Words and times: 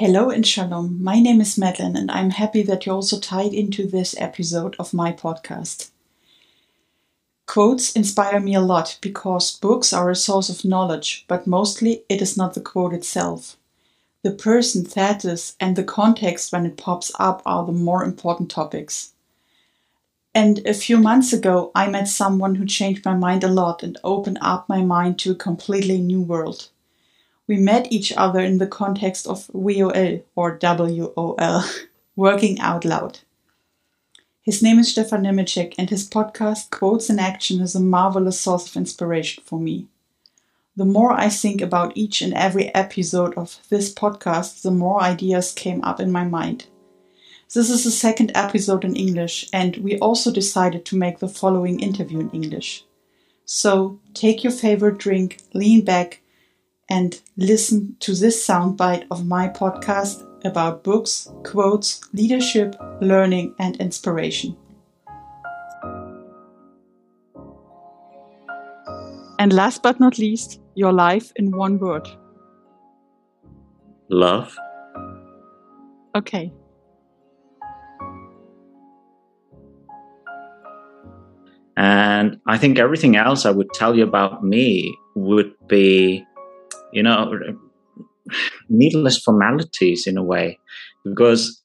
Hello 0.00 0.30
and 0.30 0.46
shalom. 0.46 1.04
My 1.04 1.20
name 1.20 1.42
is 1.42 1.58
Madlen, 1.58 1.94
and 1.94 2.10
I'm 2.10 2.30
happy 2.30 2.62
that 2.62 2.86
you're 2.86 2.94
also 2.94 3.20
tied 3.20 3.52
into 3.52 3.86
this 3.86 4.14
episode 4.16 4.74
of 4.78 4.94
my 4.94 5.12
podcast. 5.12 5.90
Quotes 7.46 7.92
inspire 7.94 8.40
me 8.40 8.54
a 8.54 8.62
lot 8.62 8.96
because 9.02 9.58
books 9.58 9.92
are 9.92 10.08
a 10.08 10.16
source 10.16 10.48
of 10.48 10.64
knowledge, 10.64 11.26
but 11.28 11.46
mostly 11.46 12.04
it 12.08 12.22
is 12.22 12.34
not 12.34 12.54
the 12.54 12.62
quote 12.62 12.94
itself. 12.94 13.58
The 14.22 14.30
person 14.30 14.84
this 14.84 15.54
and 15.60 15.76
the 15.76 15.84
context 15.84 16.50
when 16.50 16.64
it 16.64 16.78
pops 16.78 17.12
up 17.18 17.42
are 17.44 17.66
the 17.66 17.72
more 17.72 18.02
important 18.02 18.50
topics. 18.50 19.12
And 20.34 20.66
a 20.66 20.72
few 20.72 20.96
months 20.96 21.34
ago, 21.34 21.72
I 21.74 21.90
met 21.90 22.08
someone 22.08 22.54
who 22.54 22.64
changed 22.64 23.04
my 23.04 23.16
mind 23.16 23.44
a 23.44 23.48
lot 23.48 23.82
and 23.82 23.98
opened 24.02 24.38
up 24.40 24.66
my 24.66 24.80
mind 24.80 25.18
to 25.18 25.32
a 25.32 25.44
completely 25.46 26.00
new 26.00 26.22
world. 26.22 26.70
We 27.50 27.56
met 27.56 27.90
each 27.90 28.12
other 28.12 28.38
in 28.38 28.58
the 28.58 28.66
context 28.68 29.26
of 29.26 29.50
WOL 29.52 30.20
or 30.36 30.56
WOL, 30.62 31.64
Working 32.14 32.60
Out 32.60 32.84
Loud. 32.84 33.18
His 34.40 34.62
name 34.62 34.78
is 34.78 34.92
Stefan 34.92 35.24
Nemecek, 35.24 35.74
and 35.76 35.90
his 35.90 36.08
podcast 36.08 36.70
Quotes 36.70 37.10
in 37.10 37.18
Action 37.18 37.60
is 37.60 37.74
a 37.74 37.80
marvelous 37.80 38.38
source 38.38 38.68
of 38.68 38.76
inspiration 38.76 39.42
for 39.44 39.58
me. 39.58 39.88
The 40.76 40.84
more 40.84 41.10
I 41.12 41.28
think 41.28 41.60
about 41.60 41.96
each 41.96 42.22
and 42.22 42.32
every 42.34 42.72
episode 42.72 43.36
of 43.36 43.58
this 43.68 43.92
podcast, 43.92 44.62
the 44.62 44.70
more 44.70 45.02
ideas 45.02 45.50
came 45.50 45.82
up 45.82 45.98
in 45.98 46.12
my 46.12 46.22
mind. 46.22 46.66
This 47.52 47.68
is 47.68 47.82
the 47.82 47.90
second 47.90 48.30
episode 48.36 48.84
in 48.84 48.94
English, 48.94 49.50
and 49.52 49.76
we 49.78 49.98
also 49.98 50.30
decided 50.30 50.84
to 50.84 50.96
make 50.96 51.18
the 51.18 51.28
following 51.28 51.80
interview 51.80 52.20
in 52.20 52.30
English. 52.30 52.84
So 53.44 53.98
take 54.14 54.44
your 54.44 54.52
favorite 54.52 54.98
drink, 54.98 55.38
lean 55.52 55.84
back, 55.84 56.20
and 56.90 57.20
listen 57.36 57.96
to 58.00 58.14
this 58.14 58.44
soundbite 58.46 59.06
of 59.10 59.26
my 59.26 59.48
podcast 59.48 60.26
about 60.44 60.82
books, 60.82 61.30
quotes, 61.44 62.00
leadership, 62.12 62.74
learning, 63.00 63.54
and 63.58 63.76
inspiration. 63.76 64.56
And 69.38 69.52
last 69.52 69.82
but 69.82 70.00
not 70.00 70.18
least, 70.18 70.60
your 70.74 70.92
life 70.92 71.32
in 71.36 71.56
one 71.56 71.78
word. 71.78 72.06
Love. 74.10 74.54
Okay. 76.14 76.52
And 81.76 82.38
I 82.46 82.58
think 82.58 82.78
everything 82.78 83.16
else 83.16 83.46
I 83.46 83.50
would 83.50 83.72
tell 83.72 83.96
you 83.96 84.04
about 84.04 84.44
me 84.44 84.94
would 85.14 85.54
be, 85.68 86.26
you 86.92 87.02
know, 87.02 87.32
needless 88.68 89.18
formalities 89.18 90.06
in 90.06 90.16
a 90.16 90.22
way. 90.22 90.58
Because 91.04 91.62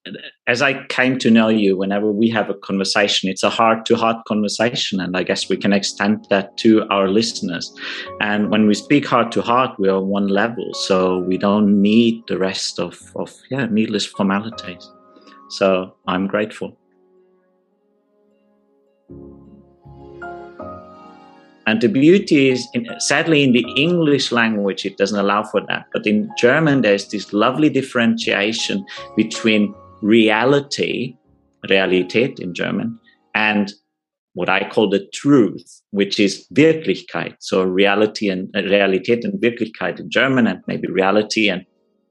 as 0.47 0.61
I 0.61 0.85
came 0.87 1.17
to 1.19 1.29
know 1.29 1.49
you, 1.49 1.75
whenever 1.77 2.09
we 2.09 2.29
have 2.29 2.49
a 2.49 2.53
conversation, 2.53 3.29
it's 3.29 3.43
a 3.43 3.49
heart 3.49 3.85
to 3.87 3.95
heart 3.95 4.17
conversation. 4.25 5.01
And 5.01 5.17
I 5.17 5.23
guess 5.23 5.49
we 5.49 5.57
can 5.57 5.73
extend 5.73 6.25
that 6.29 6.55
to 6.59 6.87
our 6.89 7.09
listeners. 7.09 7.73
And 8.21 8.49
when 8.49 8.65
we 8.65 8.73
speak 8.73 9.05
heart 9.05 9.33
to 9.33 9.41
heart, 9.41 9.77
we 9.77 9.89
are 9.89 9.97
on 9.97 10.07
one 10.07 10.27
level. 10.29 10.73
So 10.73 11.19
we 11.19 11.37
don't 11.37 11.81
need 11.81 12.23
the 12.27 12.37
rest 12.37 12.79
of, 12.79 12.97
of 13.17 13.33
yeah, 13.51 13.65
needless 13.65 14.05
formalities. 14.05 14.89
So 15.49 15.95
I'm 16.07 16.27
grateful. 16.27 16.77
And 21.67 21.81
the 21.81 21.87
beauty 21.89 22.49
is, 22.49 22.67
in, 22.73 22.87
sadly, 22.99 23.43
in 23.43 23.51
the 23.51 23.65
English 23.75 24.31
language, 24.31 24.85
it 24.85 24.97
doesn't 24.97 25.19
allow 25.19 25.43
for 25.43 25.61
that. 25.67 25.85
But 25.93 26.05
in 26.05 26.29
German, 26.37 26.81
there's 26.81 27.07
this 27.09 27.33
lovely 27.33 27.69
differentiation 27.69 28.85
between 29.15 29.73
reality, 30.01 31.15
Realität 31.67 32.39
in 32.39 32.53
German, 32.53 32.99
and 33.33 33.73
what 34.33 34.49
I 34.49 34.69
call 34.69 34.89
the 34.89 35.07
truth, 35.13 35.81
which 35.91 36.19
is 36.19 36.45
Wirklichkeit. 36.53 37.35
So 37.39 37.63
reality 37.63 38.29
and 38.29 38.53
uh, 38.55 38.59
Realität 38.59 39.23
and 39.23 39.41
Wirklichkeit 39.41 39.99
in 39.99 40.09
German, 40.11 40.45
and 40.45 40.61
maybe 40.67 40.87
reality 40.87 41.49
and 41.49 41.65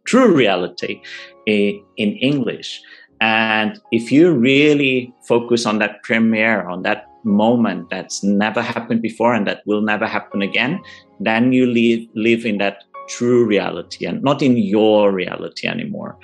true 0.05 0.35
reality 0.35 1.01
in, 1.47 1.81
in 1.97 2.13
English. 2.17 2.81
And 3.21 3.81
if 3.93 4.11
you 4.11 4.33
really 4.33 5.15
focus 5.29 5.67
on 5.67 5.79
that 5.79 6.03
premiere, 6.03 6.69
on 6.69 6.83
that 6.83 7.07
moment 7.25 7.91
that's 7.91 8.23
never 8.23 8.63
happened 8.63 9.03
before 9.03 9.35
and 9.35 9.47
that 9.47 9.67
will 9.67 9.83
never 9.83 10.07
happen 10.07 10.43
again, 10.43 10.81
then 11.21 11.53
you 11.53 11.67
live, 11.67 12.07
live 12.15 12.45
in 12.45 12.59
that 12.59 12.85
true 13.09 13.45
reality 13.45 14.07
and 14.07 14.23
not 14.23 14.43
in 14.43 14.57
your 14.57 15.13
reality 15.13 15.67
anymore. 15.67 16.19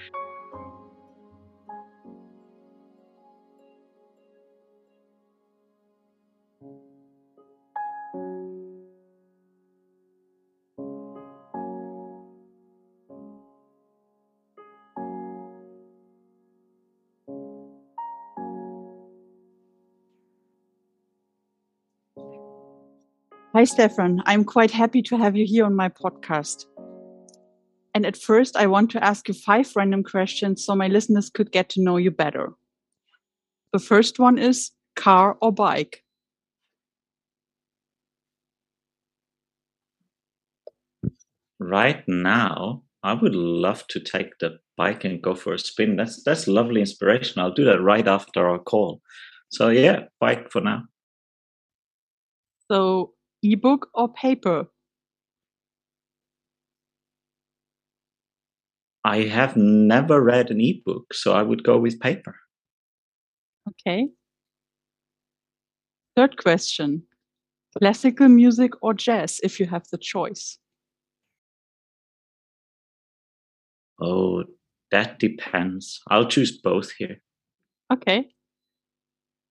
Hi, 23.60 23.65
Stefan. 23.65 24.22
I'm 24.25 24.44
quite 24.44 24.71
happy 24.71 25.03
to 25.03 25.19
have 25.19 25.37
you 25.37 25.44
here 25.44 25.66
on 25.66 25.76
my 25.76 25.91
podcast. 25.91 26.65
And 27.94 28.06
at 28.06 28.16
first, 28.16 28.56
I 28.56 28.66
want 28.66 28.91
to 28.93 29.04
ask 29.04 29.28
you 29.28 29.34
five 29.34 29.71
random 29.76 30.03
questions 30.03 30.65
so 30.65 30.75
my 30.75 30.88
listeners 30.88 31.28
could 31.28 31.53
get 31.53 31.69
to 31.71 31.82
know 31.82 31.98
you 31.98 32.10
better. 32.10 32.54
The 33.75 33.78
first 33.78 34.19
one 34.19 34.38
is 34.38 34.71
car 34.97 35.37
or 35.43 35.53
bike? 35.53 36.03
Right 41.59 42.03
now, 42.09 42.84
I 43.03 43.12
would 43.12 43.34
love 43.34 43.87
to 43.88 44.00
take 44.00 44.38
the 44.38 44.59
bike 44.78 45.04
and 45.04 45.21
go 45.21 45.34
for 45.34 45.53
a 45.53 45.59
spin. 45.59 45.97
That's 45.97 46.25
that's 46.25 46.48
lovely 46.48 46.81
inspiration. 46.81 47.42
I'll 47.42 47.53
do 47.53 47.66
that 47.66 47.82
right 47.82 48.09
after 48.09 48.48
our 48.48 48.59
call. 48.59 49.03
So 49.50 49.69
yeah, 49.69 50.04
bike 50.19 50.50
for 50.50 50.62
now. 50.62 50.84
So 52.72 53.12
ebook 53.43 53.89
or 53.95 54.12
paper? 54.12 54.67
I 59.05 59.23
have 59.23 59.56
never 59.56 60.23
read 60.23 60.51
an 60.51 60.61
ebook, 60.61 61.15
so 61.15 61.33
I 61.33 61.43
would 61.43 61.65
go 61.65 61.78
with 61.78 62.01
paper. 62.01 62.37
Okay. 63.69 64.09
Third 66.17 66.37
question 66.37 67.05
classical 67.78 68.28
music 68.28 68.73
or 68.83 68.95
jazz 68.95 69.41
if 69.43 69.61
you 69.61 69.67
have 69.67 69.84
the 69.91 69.99
choice? 69.99 70.59
Oh, 74.01 74.45
that 74.91 75.19
depends. 75.19 76.01
I'll 76.09 76.28
choose 76.28 76.59
both 76.59 76.91
here. 76.93 77.21
Okay. 77.93 78.28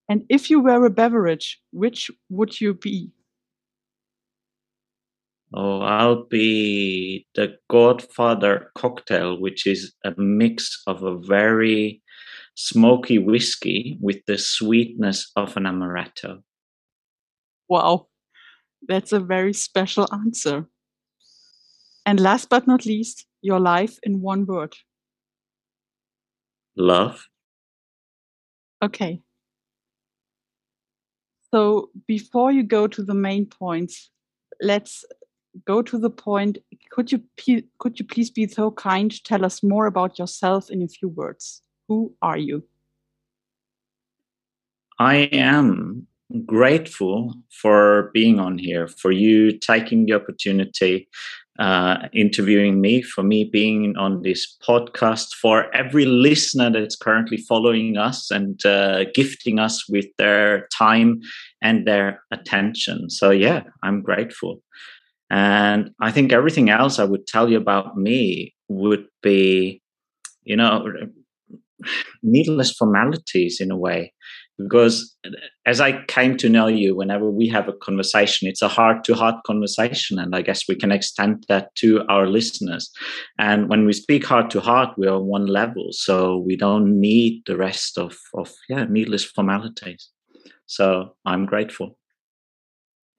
And 0.09 0.25
if 0.27 0.50
you 0.50 0.59
were 0.59 0.85
a 0.85 0.89
beverage, 0.89 1.62
which 1.71 2.09
would 2.30 2.59
you 2.59 2.74
be? 2.74 3.12
Oh, 5.53 5.81
I'll 5.81 6.25
be 6.25 7.25
the 7.33 7.57
Godfather 7.69 8.71
cocktail, 8.75 9.39
which 9.39 9.65
is 9.65 9.93
a 10.05 10.13
mix 10.17 10.81
of 10.85 11.01
a 11.01 11.17
very 11.17 12.03
smoky 12.55 13.17
whiskey 13.17 13.97
with 13.99 14.17
the 14.27 14.37
sweetness 14.37 15.31
of 15.35 15.57
an 15.57 15.63
amaretto. 15.63 16.43
Wow, 17.67 18.07
that's 18.87 19.11
a 19.11 19.19
very 19.19 19.53
special 19.53 20.07
answer. 20.13 20.67
And 22.05 22.19
last 22.19 22.49
but 22.49 22.67
not 22.67 22.85
least, 22.85 23.25
your 23.41 23.59
life 23.59 23.97
in 24.03 24.21
one 24.21 24.45
word. 24.45 24.75
Love. 26.75 27.27
Okay. 28.81 29.21
So 31.51 31.89
before 32.07 32.51
you 32.51 32.63
go 32.63 32.87
to 32.87 33.03
the 33.03 33.13
main 33.13 33.45
points, 33.45 34.11
let's 34.61 35.03
go 35.65 35.81
to 35.81 35.97
the 35.97 36.09
point. 36.09 36.57
Could 36.91 37.11
you 37.11 37.21
could 37.79 38.00
you 38.00 38.06
please 38.06 38.29
be 38.29 38.47
so 38.47 38.71
kind 38.71 39.11
to 39.11 39.23
tell 39.23 39.45
us 39.45 39.63
more 39.63 39.85
about 39.85 40.19
yourself 40.19 40.69
in 40.69 40.81
a 40.81 40.88
few 40.88 41.09
words? 41.09 41.61
Who 41.88 42.13
are 42.21 42.38
you? 42.38 42.63
I 45.00 45.29
am 45.31 46.07
grateful 46.45 47.33
for 47.50 48.11
being 48.13 48.39
on 48.39 48.57
here, 48.57 48.88
for 48.88 49.11
you 49.11 49.57
taking 49.57 50.06
the 50.06 50.13
opportunity, 50.13 51.07
uh, 51.57 52.07
interviewing 52.13 52.79
me, 52.79 53.01
for 53.01 53.23
me 53.23 53.44
being 53.45 53.95
on 53.97 54.21
this 54.21 54.57
podcast, 54.65 55.33
for 55.33 55.73
every 55.75 56.06
listener 56.06 56.69
that's 56.69 56.95
currently 56.95 57.38
following 57.38 57.97
us 57.97 58.29
and 58.29 58.63
uh, 58.65 59.06
gifting 59.13 59.57
us 59.57 59.89
with 59.89 60.06
their 60.17 60.67
time 60.67 61.21
and 61.61 61.88
their 61.88 62.21
attention. 62.31 63.09
So, 63.09 63.31
yeah, 63.31 63.63
I'm 63.83 64.01
grateful. 64.01 64.61
And 65.29 65.91
I 66.01 66.11
think 66.11 66.31
everything 66.31 66.69
else 66.69 66.97
I 66.99 67.03
would 67.03 67.27
tell 67.27 67.49
you 67.49 67.57
about 67.57 67.97
me 67.97 68.55
would 68.67 69.05
be, 69.21 69.81
you 70.43 70.55
know, 70.55 70.85
needless 72.23 72.71
formalities 72.71 73.59
in 73.59 73.71
a 73.71 73.77
way. 73.77 74.13
Because 74.57 75.15
as 75.65 75.79
i 75.79 76.03
came 76.07 76.35
to 76.35 76.49
know 76.49 76.67
you 76.67 76.93
whenever 76.93 77.31
we 77.31 77.47
have 77.47 77.69
a 77.69 77.73
conversation 77.73 78.45
it's 78.45 78.61
a 78.61 78.67
heart 78.67 79.05
to 79.05 79.15
heart 79.15 79.35
conversation 79.45 80.19
and 80.19 80.35
i 80.35 80.41
guess 80.41 80.67
we 80.67 80.75
can 80.75 80.91
extend 80.91 81.45
that 81.47 81.73
to 81.75 82.03
our 82.09 82.27
listeners. 82.27 82.91
And 83.37 83.69
when 83.69 83.85
we 83.85 83.93
speak 83.93 84.25
heart 84.25 84.49
to 84.49 84.59
heart 84.59 84.97
we 84.97 85.07
are 85.07 85.15
on 85.15 85.27
one 85.27 85.45
level 85.45 85.87
so 85.91 86.39
we 86.45 86.57
don't 86.57 86.99
need 86.99 87.43
the 87.45 87.55
rest 87.55 87.97
of 87.97 88.17
of 88.33 88.51
yeah 88.67 88.83
needless 88.89 89.23
formalities. 89.23 90.09
So 90.65 91.15
i'm 91.25 91.45
grateful. 91.45 91.97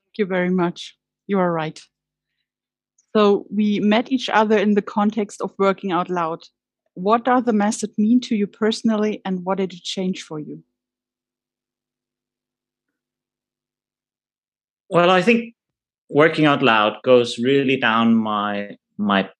Thank 0.08 0.18
you 0.18 0.26
very 0.26 0.50
much. 0.50 0.94
You 1.26 1.38
are 1.38 1.50
right 1.50 1.80
so 3.14 3.46
we 3.50 3.80
met 3.80 4.12
each 4.12 4.28
other 4.28 4.56
in 4.56 4.74
the 4.74 4.82
context 4.82 5.40
of 5.40 5.52
working 5.58 5.92
out 5.92 6.08
loud. 6.08 6.42
What 6.94 7.24
does 7.24 7.44
the 7.44 7.52
method 7.52 7.90
mean 7.98 8.20
to 8.22 8.36
you 8.36 8.46
personally 8.46 9.20
and 9.24 9.44
what 9.44 9.58
did 9.58 9.72
it 9.72 9.82
change 9.82 10.22
for 10.22 10.38
you? 10.38 10.62
Well, 14.88 15.10
I 15.10 15.22
think 15.22 15.54
working 16.08 16.46
out 16.46 16.62
loud 16.62 16.96
goes 17.04 17.38
really 17.38 17.76
down 17.76 18.16
my 18.16 18.76
my 18.98 19.30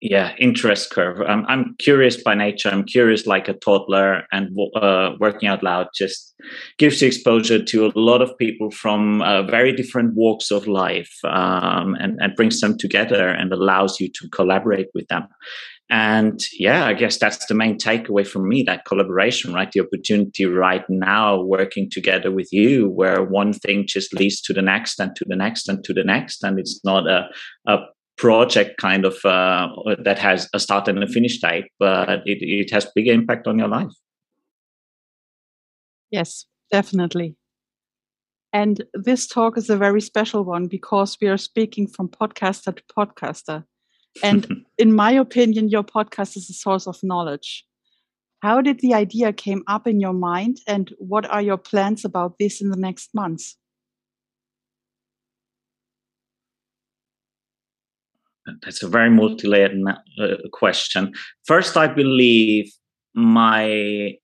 yeah 0.00 0.34
interest 0.38 0.90
curve. 0.90 1.20
I'm 1.20 1.44
I'm 1.46 1.74
curious 1.78 2.22
by 2.22 2.34
nature. 2.34 2.68
I'm 2.70 2.84
curious 2.84 3.26
like 3.26 3.48
a 3.48 3.54
toddler, 3.54 4.24
and 4.32 4.56
uh, 4.76 5.12
working 5.18 5.48
out 5.48 5.62
loud 5.62 5.88
just 5.94 6.34
gives 6.78 7.02
you 7.02 7.08
exposure 7.08 7.62
to 7.62 7.86
a 7.86 7.92
lot 7.94 8.22
of 8.22 8.36
people 8.38 8.70
from 8.70 9.22
uh, 9.22 9.42
very 9.42 9.72
different 9.72 10.14
walks 10.14 10.50
of 10.50 10.66
life, 10.66 11.12
um, 11.24 11.94
and 12.00 12.18
and 12.20 12.36
brings 12.36 12.60
them 12.60 12.78
together 12.78 13.28
and 13.28 13.52
allows 13.52 14.00
you 14.00 14.08
to 14.08 14.28
collaborate 14.30 14.88
with 14.94 15.06
them. 15.08 15.26
And 15.90 16.40
yeah, 16.52 16.86
I 16.86 16.94
guess 16.94 17.18
that's 17.18 17.46
the 17.46 17.54
main 17.54 17.76
takeaway 17.76 18.24
from 18.24 18.48
me 18.48 18.62
that 18.62 18.84
collaboration, 18.84 19.52
right? 19.52 19.70
The 19.70 19.80
opportunity 19.80 20.46
right 20.46 20.84
now 20.88 21.42
working 21.42 21.90
together 21.90 22.30
with 22.30 22.52
you, 22.52 22.88
where 22.88 23.24
one 23.24 23.52
thing 23.52 23.86
just 23.88 24.14
leads 24.14 24.40
to 24.42 24.52
the 24.52 24.62
next 24.62 25.00
and 25.00 25.14
to 25.16 25.24
the 25.26 25.34
next 25.34 25.68
and 25.68 25.82
to 25.82 25.92
the 25.92 26.04
next. 26.04 26.44
And 26.44 26.60
it's 26.60 26.80
not 26.84 27.08
a, 27.08 27.28
a 27.66 27.78
project 28.20 28.76
kind 28.76 29.06
of 29.06 29.14
uh, 29.24 29.68
that 30.04 30.18
has 30.18 30.46
a 30.52 30.60
start 30.60 30.88
and 30.88 31.02
a 31.02 31.06
finish 31.06 31.40
date, 31.40 31.64
but 31.78 32.20
it, 32.26 32.38
it 32.42 32.70
has 32.70 32.86
big 32.94 33.08
impact 33.08 33.46
on 33.46 33.58
your 33.58 33.68
life. 33.68 33.92
Yes, 36.10 36.44
definitely. 36.70 37.36
And 38.52 38.82
this 38.92 39.26
talk 39.26 39.56
is 39.56 39.70
a 39.70 39.76
very 39.76 40.02
special 40.02 40.44
one 40.44 40.66
because 40.66 41.16
we 41.22 41.28
are 41.28 41.38
speaking 41.38 41.86
from 41.86 42.08
podcaster 42.08 42.76
to 42.76 42.82
podcaster. 42.94 43.64
And 44.22 44.66
in 44.78 44.92
my 44.92 45.12
opinion, 45.12 45.70
your 45.70 45.84
podcast 45.84 46.36
is 46.36 46.50
a 46.50 46.52
source 46.52 46.86
of 46.86 46.98
knowledge. 47.02 47.64
How 48.42 48.60
did 48.60 48.80
the 48.80 48.92
idea 48.92 49.32
came 49.32 49.62
up 49.66 49.86
in 49.86 49.98
your 49.98 50.12
mind 50.12 50.58
and 50.66 50.92
what 50.98 51.30
are 51.30 51.42
your 51.42 51.58
plans 51.58 52.04
about 52.04 52.38
this 52.38 52.60
in 52.60 52.70
the 52.70 52.76
next 52.76 53.14
months? 53.14 53.56
That's 58.62 58.82
a 58.82 58.88
very 58.88 59.10
multi-layered 59.10 59.76
uh, 60.20 60.36
question. 60.52 61.12
First, 61.46 61.76
I 61.76 61.86
believe 61.86 62.72
my 63.14 64.16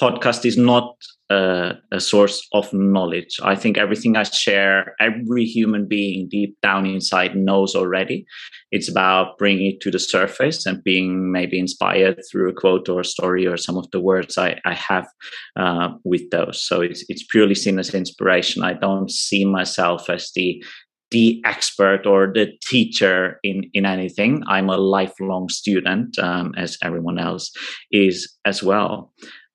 podcast 0.00 0.46
is 0.46 0.56
not 0.56 0.94
a, 1.30 1.74
a, 1.90 2.00
source 2.00 2.46
of 2.52 2.72
knowledge. 2.72 3.38
I 3.42 3.54
think 3.54 3.76
everything 3.76 4.16
I 4.16 4.22
share, 4.22 4.94
every 5.00 5.44
human 5.44 5.86
being 5.86 6.28
deep 6.28 6.56
down 6.62 6.86
inside 6.86 7.36
knows 7.36 7.74
already. 7.74 8.24
It's 8.70 8.88
about 8.88 9.38
bringing 9.38 9.72
it 9.72 9.80
to 9.82 9.90
the 9.90 9.98
surface 9.98 10.64
and 10.66 10.82
being 10.82 11.30
maybe 11.30 11.58
inspired 11.58 12.20
through 12.30 12.50
a 12.50 12.54
quote 12.54 12.88
or 12.88 13.00
a 13.00 13.04
story 13.04 13.46
or 13.46 13.56
some 13.56 13.76
of 13.76 13.90
the 13.90 14.00
words 14.00 14.38
I, 14.38 14.60
I 14.64 14.74
have 14.74 15.06
uh, 15.56 15.90
with 16.04 16.30
those. 16.30 16.62
So 16.62 16.80
it's, 16.80 17.04
it's 17.08 17.24
purely 17.24 17.54
seen 17.54 17.78
as 17.78 17.94
inspiration. 17.94 18.62
I 18.62 18.72
don't 18.74 19.10
see 19.10 19.44
myself 19.44 20.08
as 20.08 20.30
the 20.34 20.62
the 21.12 21.40
expert 21.44 22.06
or 22.06 22.32
the 22.34 22.48
teacher 22.68 23.38
in 23.44 23.70
in 23.72 23.86
anything. 23.86 24.42
I'm 24.48 24.68
a 24.68 24.76
lifelong 24.76 25.48
student, 25.48 26.18
um, 26.18 26.52
as 26.56 26.76
everyone 26.82 27.18
else 27.18 27.52
is 27.92 28.36
as 28.44 28.62
well 28.62 29.12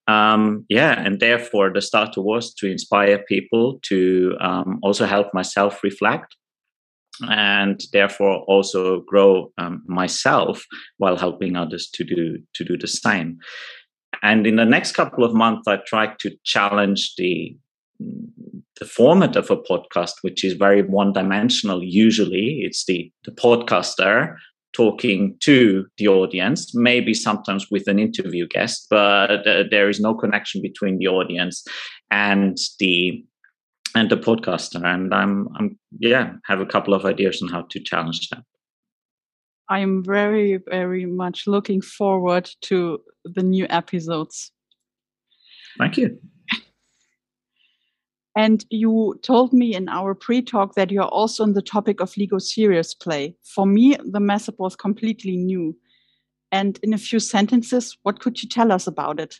um, 0.07 0.65
yeah, 0.69 1.00
and 1.00 1.19
therefore 1.19 1.71
the 1.74 1.81
starter 1.81 2.21
was 2.21 2.54
to 2.56 2.68
inspire 2.68 3.19
people 3.27 3.80
to 3.83 4.36
um, 4.39 4.80
also 4.81 5.06
help 5.06 5.33
myself 5.33 5.83
reflect 5.83 6.36
and 7.21 7.81
therefore 7.92 8.44
also 8.48 9.01
grow 9.01 9.51
um, 9.57 9.83
myself 9.88 10.63
while 10.98 11.18
helping 11.18 11.56
others 11.56 11.89
to 11.89 12.04
do 12.04 12.38
to 12.54 12.63
do 12.63 12.77
the 12.77 12.88
same. 12.88 13.38
And 14.24 14.48
in 14.48 14.56
the 14.56 14.65
next 14.65 14.94
couple 14.94 15.24
of 15.24 15.33
months, 15.33 15.68
I 15.68 15.77
tried 15.86 16.19
to 16.19 16.31
challenge 16.44 17.15
the 17.18 17.56
the 18.00 18.86
format 18.86 19.36
of 19.36 19.50
a 19.50 19.58
podcast, 19.58 20.14
which 20.22 20.44
is 20.44 20.54
very 20.54 20.84
one 20.84 21.14
dimensional. 21.14 21.84
Usually, 21.84 22.62
it's 22.64 22.86
the 22.86 23.12
the 23.26 23.32
podcaster 23.32 24.36
talking 24.74 25.36
to 25.40 25.86
the 25.98 26.08
audience, 26.08 26.76
maybe 26.76 27.14
sometimes 27.14 27.68
with 27.72 27.88
an 27.88 27.98
interview 27.98 28.48
guest, 28.48 28.86
but 28.90 29.48
uh, 29.48 29.64
there 29.72 29.90
is 29.90 30.00
no 30.00 30.14
connection 30.14 30.62
between 30.62 31.00
the 31.00 31.08
audience 31.08 31.64
and 32.12 32.58
the 32.80 33.24
and 33.96 34.10
the 34.12 34.18
podcaster. 34.18 34.84
And 34.86 35.14
I'm 35.14 35.48
I'm 35.58 35.80
yeah 36.00 36.34
have 36.46 36.62
a 36.62 36.66
couple 36.66 36.94
of 36.94 37.06
ideas 37.06 37.42
on 37.42 37.50
how 37.50 37.64
to 37.70 37.80
challenge 37.80 38.30
that. 38.30 38.44
I 39.70 39.80
am 39.80 40.04
very 40.04 40.60
very 40.70 41.06
much 41.06 41.48
looking 41.48 41.82
forward 41.82 42.50
to 42.64 43.00
the 43.26 43.44
new 43.44 43.66
episodes. 43.70 44.52
Thank 45.78 45.98
you. 45.98 46.19
And 48.38 48.64
you 48.70 49.20
told 49.24 49.52
me 49.52 49.74
in 49.74 49.90
our 49.90 50.14
pre 50.14 50.44
talk 50.44 50.76
that 50.76 50.92
you're 50.92 51.06
also 51.06 51.42
on 51.42 51.54
the 51.54 51.62
topic 51.62 52.00
of 52.00 52.16
Lego 52.16 52.38
serious 52.38 52.94
play. 52.94 53.36
For 53.44 53.66
me, 53.66 53.98
the 54.06 54.20
method 54.20 54.54
was 54.60 54.76
completely 54.76 55.36
new. 55.36 55.76
And 56.52 56.80
in 56.84 56.94
a 56.94 57.00
few 57.00 57.20
sentences, 57.20 57.98
what 58.04 58.20
could 58.20 58.44
you 58.44 58.48
tell 58.48 58.72
us 58.72 58.86
about 58.86 59.20
it? 59.20 59.40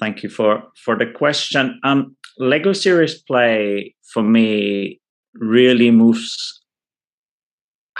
Thank 0.00 0.24
you 0.24 0.28
for, 0.28 0.64
for 0.74 0.98
the 0.98 1.06
question. 1.06 1.78
Um, 1.84 2.16
Lego 2.38 2.72
serious 2.72 3.22
play 3.22 3.94
for 4.12 4.24
me 4.24 5.00
really 5.34 5.92
moves 5.92 6.61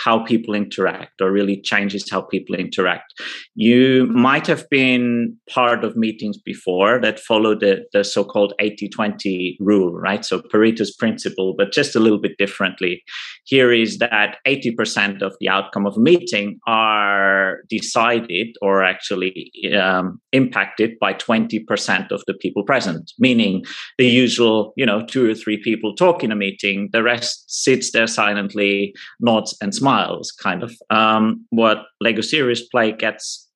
how 0.02 0.24
people 0.24 0.54
interact 0.54 1.20
or 1.20 1.30
really 1.30 1.60
changes 1.60 2.10
how 2.10 2.22
people 2.22 2.54
interact. 2.56 3.12
You 3.54 4.06
might 4.06 4.46
have 4.46 4.68
been 4.68 5.36
part 5.48 5.84
of 5.84 5.96
meetings 5.96 6.38
before 6.38 7.00
that 7.00 7.20
follow 7.20 7.54
the, 7.54 7.84
the 7.92 8.02
so 8.02 8.24
called 8.24 8.54
80 8.58 8.88
20 8.88 9.56
rule, 9.60 9.92
right? 9.92 10.24
So 10.24 10.40
Pareto's 10.40 10.94
principle, 10.94 11.54
but 11.56 11.72
just 11.72 11.94
a 11.94 12.00
little 12.00 12.18
bit 12.18 12.36
differently. 12.36 13.02
Here 13.44 13.72
is 13.72 13.98
that 13.98 14.38
80% 14.46 15.22
of 15.22 15.34
the 15.40 15.48
outcome 15.48 15.86
of 15.86 15.96
a 15.96 16.00
meeting 16.00 16.58
are 16.66 17.62
decided 17.68 18.56
or 18.60 18.82
actually 18.82 19.52
um, 19.78 20.20
impacted 20.32 20.98
by 21.00 21.14
20% 21.14 22.10
of 22.10 22.22
the 22.26 22.34
people 22.34 22.64
present, 22.64 23.12
meaning 23.18 23.64
the 23.98 24.06
usual, 24.06 24.72
you 24.76 24.86
know, 24.86 25.04
two 25.04 25.30
or 25.30 25.34
three 25.34 25.58
people 25.62 25.94
talk 25.94 26.24
in 26.24 26.32
a 26.32 26.36
meeting, 26.36 26.88
the 26.92 27.02
rest 27.02 27.44
sits 27.48 27.92
there 27.92 28.06
silently, 28.06 28.94
nods 29.20 29.56
and 29.60 29.74
smiles 29.74 29.91
kind 30.32 30.62
of. 30.62 30.72
Um, 30.90 31.46
what 31.50 31.84
Lego 32.00 32.20
Serious 32.20 32.66
Play 32.68 32.92
gets 32.92 33.48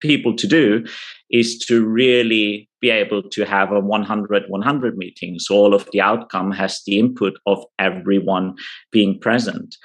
people 0.00 0.36
to 0.36 0.46
do 0.46 0.84
is 1.30 1.58
to 1.58 1.84
really 1.84 2.68
be 2.80 2.90
able 2.90 3.22
to 3.22 3.44
have 3.44 3.72
a 3.72 3.80
100 3.80 4.44
100 4.48 4.96
meeting. 4.96 5.38
So 5.38 5.54
all 5.54 5.74
of 5.74 5.88
the 5.92 6.00
outcome 6.00 6.52
has 6.52 6.82
the 6.86 6.98
input 6.98 7.34
of 7.46 7.64
everyone 7.78 8.54
being 8.92 9.18
present. 9.18 9.76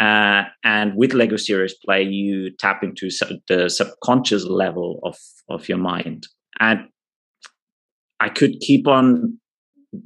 Uh, 0.00 0.44
and 0.62 0.94
with 0.94 1.12
Lego 1.12 1.36
Serious 1.36 1.74
Play, 1.74 2.04
you 2.04 2.50
tap 2.58 2.84
into 2.84 3.10
the 3.48 3.68
subconscious 3.68 4.44
level 4.44 5.00
of, 5.02 5.16
of 5.48 5.68
your 5.68 5.78
mind. 5.78 6.26
And 6.60 6.88
I 8.20 8.28
could 8.28 8.60
keep 8.60 8.86
on 8.86 9.38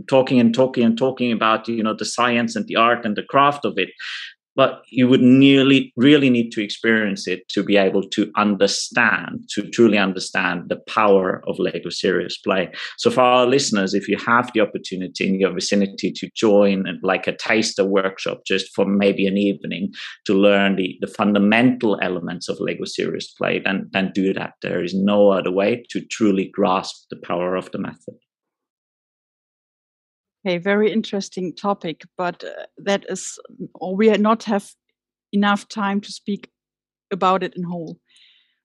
talking 0.09 0.40
and 0.40 0.54
talking 0.54 0.85
and 0.85 0.97
talking 0.97 1.33
about 1.33 1.69
you 1.69 1.83
know 1.83 1.95
the 1.95 2.04
science 2.04 2.54
and 2.57 2.66
the 2.66 2.76
art 2.76 3.04
and 3.04 3.16
the 3.16 3.23
craft 3.23 3.64
of 3.64 3.75
it 3.76 3.90
but 4.54 4.82
you 4.90 5.09
would 5.09 5.23
nearly 5.23 5.92
really 5.97 6.30
need 6.30 6.50
to 6.50 6.62
experience 6.62 7.26
it 7.26 7.49
to 7.49 7.62
be 7.62 7.76
able 7.76 8.02
to 8.02 8.30
understand 8.37 9.42
to 9.50 9.68
truly 9.71 9.99
understand 9.99 10.68
the 10.68 10.80
power 10.88 11.42
of 11.47 11.59
lego 11.59 11.90
serious 11.90 12.37
play. 12.38 12.71
So 12.99 13.11
for 13.11 13.21
our 13.21 13.47
listeners 13.47 13.94
if 13.94 14.09
you 14.09 14.16
have 14.18 14.50
the 14.52 14.61
opportunity 14.61 15.26
in 15.26 15.40
your 15.40 15.52
vicinity 15.52 16.12
to 16.12 16.30
join 16.35 16.99
like 17.02 17.26
a 17.26 17.37
taster 17.37 17.85
workshop 17.85 18.42
just 18.47 18.75
for 18.75 18.85
maybe 18.85 19.26
an 19.26 19.37
evening 19.37 19.92
to 20.26 20.35
learn 20.35 20.76
the, 20.76 20.97
the 21.00 21.06
fundamental 21.06 21.99
elements 22.02 22.49
of 22.49 22.61
lego 22.61 22.85
serious 22.85 23.32
play 23.32 23.61
then 23.64 23.88
then 23.92 24.11
do 24.14 24.32
that. 24.32 24.54
There 24.62 24.82
is 24.82 24.94
no 24.94 25.30
other 25.30 25.50
way 25.50 25.85
to 25.90 26.00
truly 26.00 26.50
grasp 26.52 27.09
the 27.11 27.16
power 27.16 27.56
of 27.56 27.71
the 27.73 27.78
method 27.78 28.14
Okay, 30.44 30.58
very 30.58 30.90
interesting 30.90 31.54
topic, 31.54 32.02
but 32.18 32.42
uh, 32.42 32.66
that 32.78 33.04
is, 33.08 33.38
or 33.75 33.94
we 33.94 34.08
not 34.11 34.42
have 34.44 34.70
enough 35.32 35.68
time 35.68 36.00
to 36.00 36.11
speak 36.11 36.50
about 37.12 37.44
it 37.44 37.54
in 37.54 37.62
whole. 37.62 38.00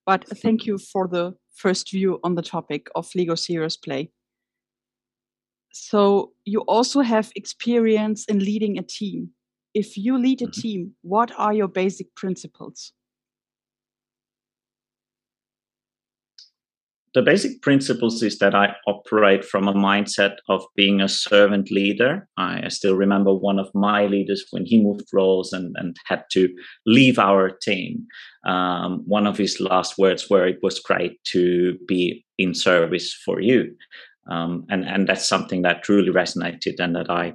But 0.06 0.26
thank 0.40 0.66
you 0.66 0.80
for 0.80 1.08
the 1.08 1.36
first 1.56 1.92
view 1.92 2.20
on 2.24 2.36
the 2.36 2.42
topic 2.42 2.88
of 2.96 3.10
Lego 3.14 3.36
Serious 3.36 3.78
Play. 3.78 4.12
So 5.72 6.32
you 6.46 6.62
also 6.62 7.02
have 7.02 7.32
experience 7.36 8.26
in 8.26 8.40
leading 8.40 8.80
a 8.80 8.84
team. 8.84 9.32
If 9.74 9.98
you 9.98 10.18
lead 10.18 10.42
a 10.42 10.46
mm-hmm. 10.46 10.62
team, 10.62 10.92
what 11.02 11.32
are 11.38 11.54
your 11.54 11.68
basic 11.68 12.16
principles? 12.16 12.94
The 17.18 17.24
basic 17.24 17.64
principles 17.64 18.22
is 18.22 18.38
that 18.38 18.54
I 18.54 18.76
operate 18.86 19.44
from 19.44 19.68
a 19.68 19.74
mindset 19.74 20.36
of 20.50 20.64
being 20.76 21.02
a 21.02 21.10
servant 21.10 21.72
leader. 21.72 22.30
I, 22.38 22.66
I, 22.66 22.68
still 22.68 22.96
remember 22.96 23.34
one 23.34 23.58
of 23.58 23.74
my 23.74 24.06
leaders 24.06 24.46
when 24.52 24.68
he 24.68 24.84
moved 24.84 25.08
roles 25.12 25.52
and, 25.52 25.76
and 25.80 25.98
had 26.06 26.26
to 26.34 26.48
leave 26.86 27.18
our 27.18 27.50
team. 27.50 28.06
Um, 28.46 29.02
one 29.08 29.26
of 29.26 29.36
his 29.36 29.60
last 29.60 29.98
words 29.98 30.30
were, 30.30 30.46
"It 30.46 30.60
was 30.62 30.80
great 30.80 31.18
to 31.32 31.80
be 31.88 32.24
in 32.38 32.54
service 32.54 33.12
for 33.26 33.42
you," 33.42 33.74
um, 34.30 34.68
and 34.70 34.86
and 34.86 35.08
that's 35.08 35.28
something 35.28 35.64
that 35.64 35.82
truly 35.82 36.12
resonated 36.12 36.80
and 36.80 36.96
that 36.96 37.10
I 37.10 37.34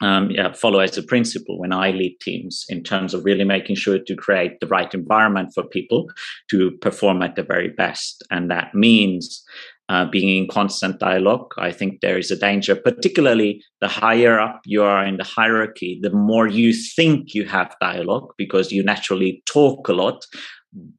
um, 0.00 0.30
yeah, 0.30 0.52
follow 0.52 0.80
as 0.80 0.98
a 0.98 1.02
principle 1.02 1.58
when 1.58 1.72
I 1.72 1.90
lead 1.90 2.16
teams 2.20 2.64
in 2.68 2.82
terms 2.82 3.14
of 3.14 3.24
really 3.24 3.44
making 3.44 3.76
sure 3.76 3.98
to 3.98 4.16
create 4.16 4.60
the 4.60 4.66
right 4.66 4.92
environment 4.92 5.52
for 5.54 5.62
people 5.64 6.10
to 6.50 6.72
perform 6.80 7.22
at 7.22 7.36
the 7.36 7.42
very 7.44 7.68
best. 7.68 8.22
And 8.30 8.50
that 8.50 8.74
means 8.74 9.44
uh, 9.88 10.06
being 10.06 10.42
in 10.42 10.48
constant 10.48 10.98
dialogue. 10.98 11.52
I 11.58 11.70
think 11.70 12.00
there 12.00 12.18
is 12.18 12.30
a 12.30 12.36
danger, 12.36 12.74
particularly 12.74 13.62
the 13.80 13.88
higher 13.88 14.40
up 14.40 14.62
you 14.64 14.82
are 14.82 15.04
in 15.04 15.18
the 15.18 15.24
hierarchy, 15.24 15.98
the 16.02 16.10
more 16.10 16.48
you 16.48 16.72
think 16.72 17.34
you 17.34 17.44
have 17.44 17.76
dialogue 17.80 18.32
because 18.38 18.72
you 18.72 18.82
naturally 18.82 19.42
talk 19.46 19.88
a 19.88 19.92
lot 19.92 20.24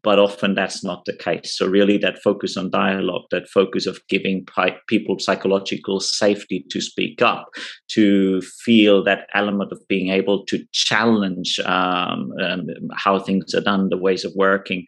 but 0.03 0.19
often 0.19 0.55
that's 0.55 0.83
not 0.83 1.03
the 1.05 1.15
case. 1.15 1.57
So, 1.57 1.67
really, 1.67 1.97
that 1.97 2.21
focus 2.23 2.55
on 2.55 2.69
dialogue, 2.69 3.23
that 3.31 3.49
focus 3.49 3.85
of 3.85 3.99
giving 4.07 4.45
people 4.87 5.19
psychological 5.19 5.99
safety 5.99 6.65
to 6.69 6.81
speak 6.81 7.21
up, 7.21 7.49
to 7.89 8.41
feel 8.41 9.03
that 9.03 9.27
element 9.33 9.71
of 9.71 9.79
being 9.89 10.09
able 10.09 10.45
to 10.45 10.63
challenge 10.71 11.59
um, 11.65 12.31
um, 12.41 12.67
how 12.95 13.19
things 13.19 13.53
are 13.53 13.61
done, 13.61 13.89
the 13.89 13.97
ways 13.97 14.23
of 14.23 14.31
working. 14.35 14.85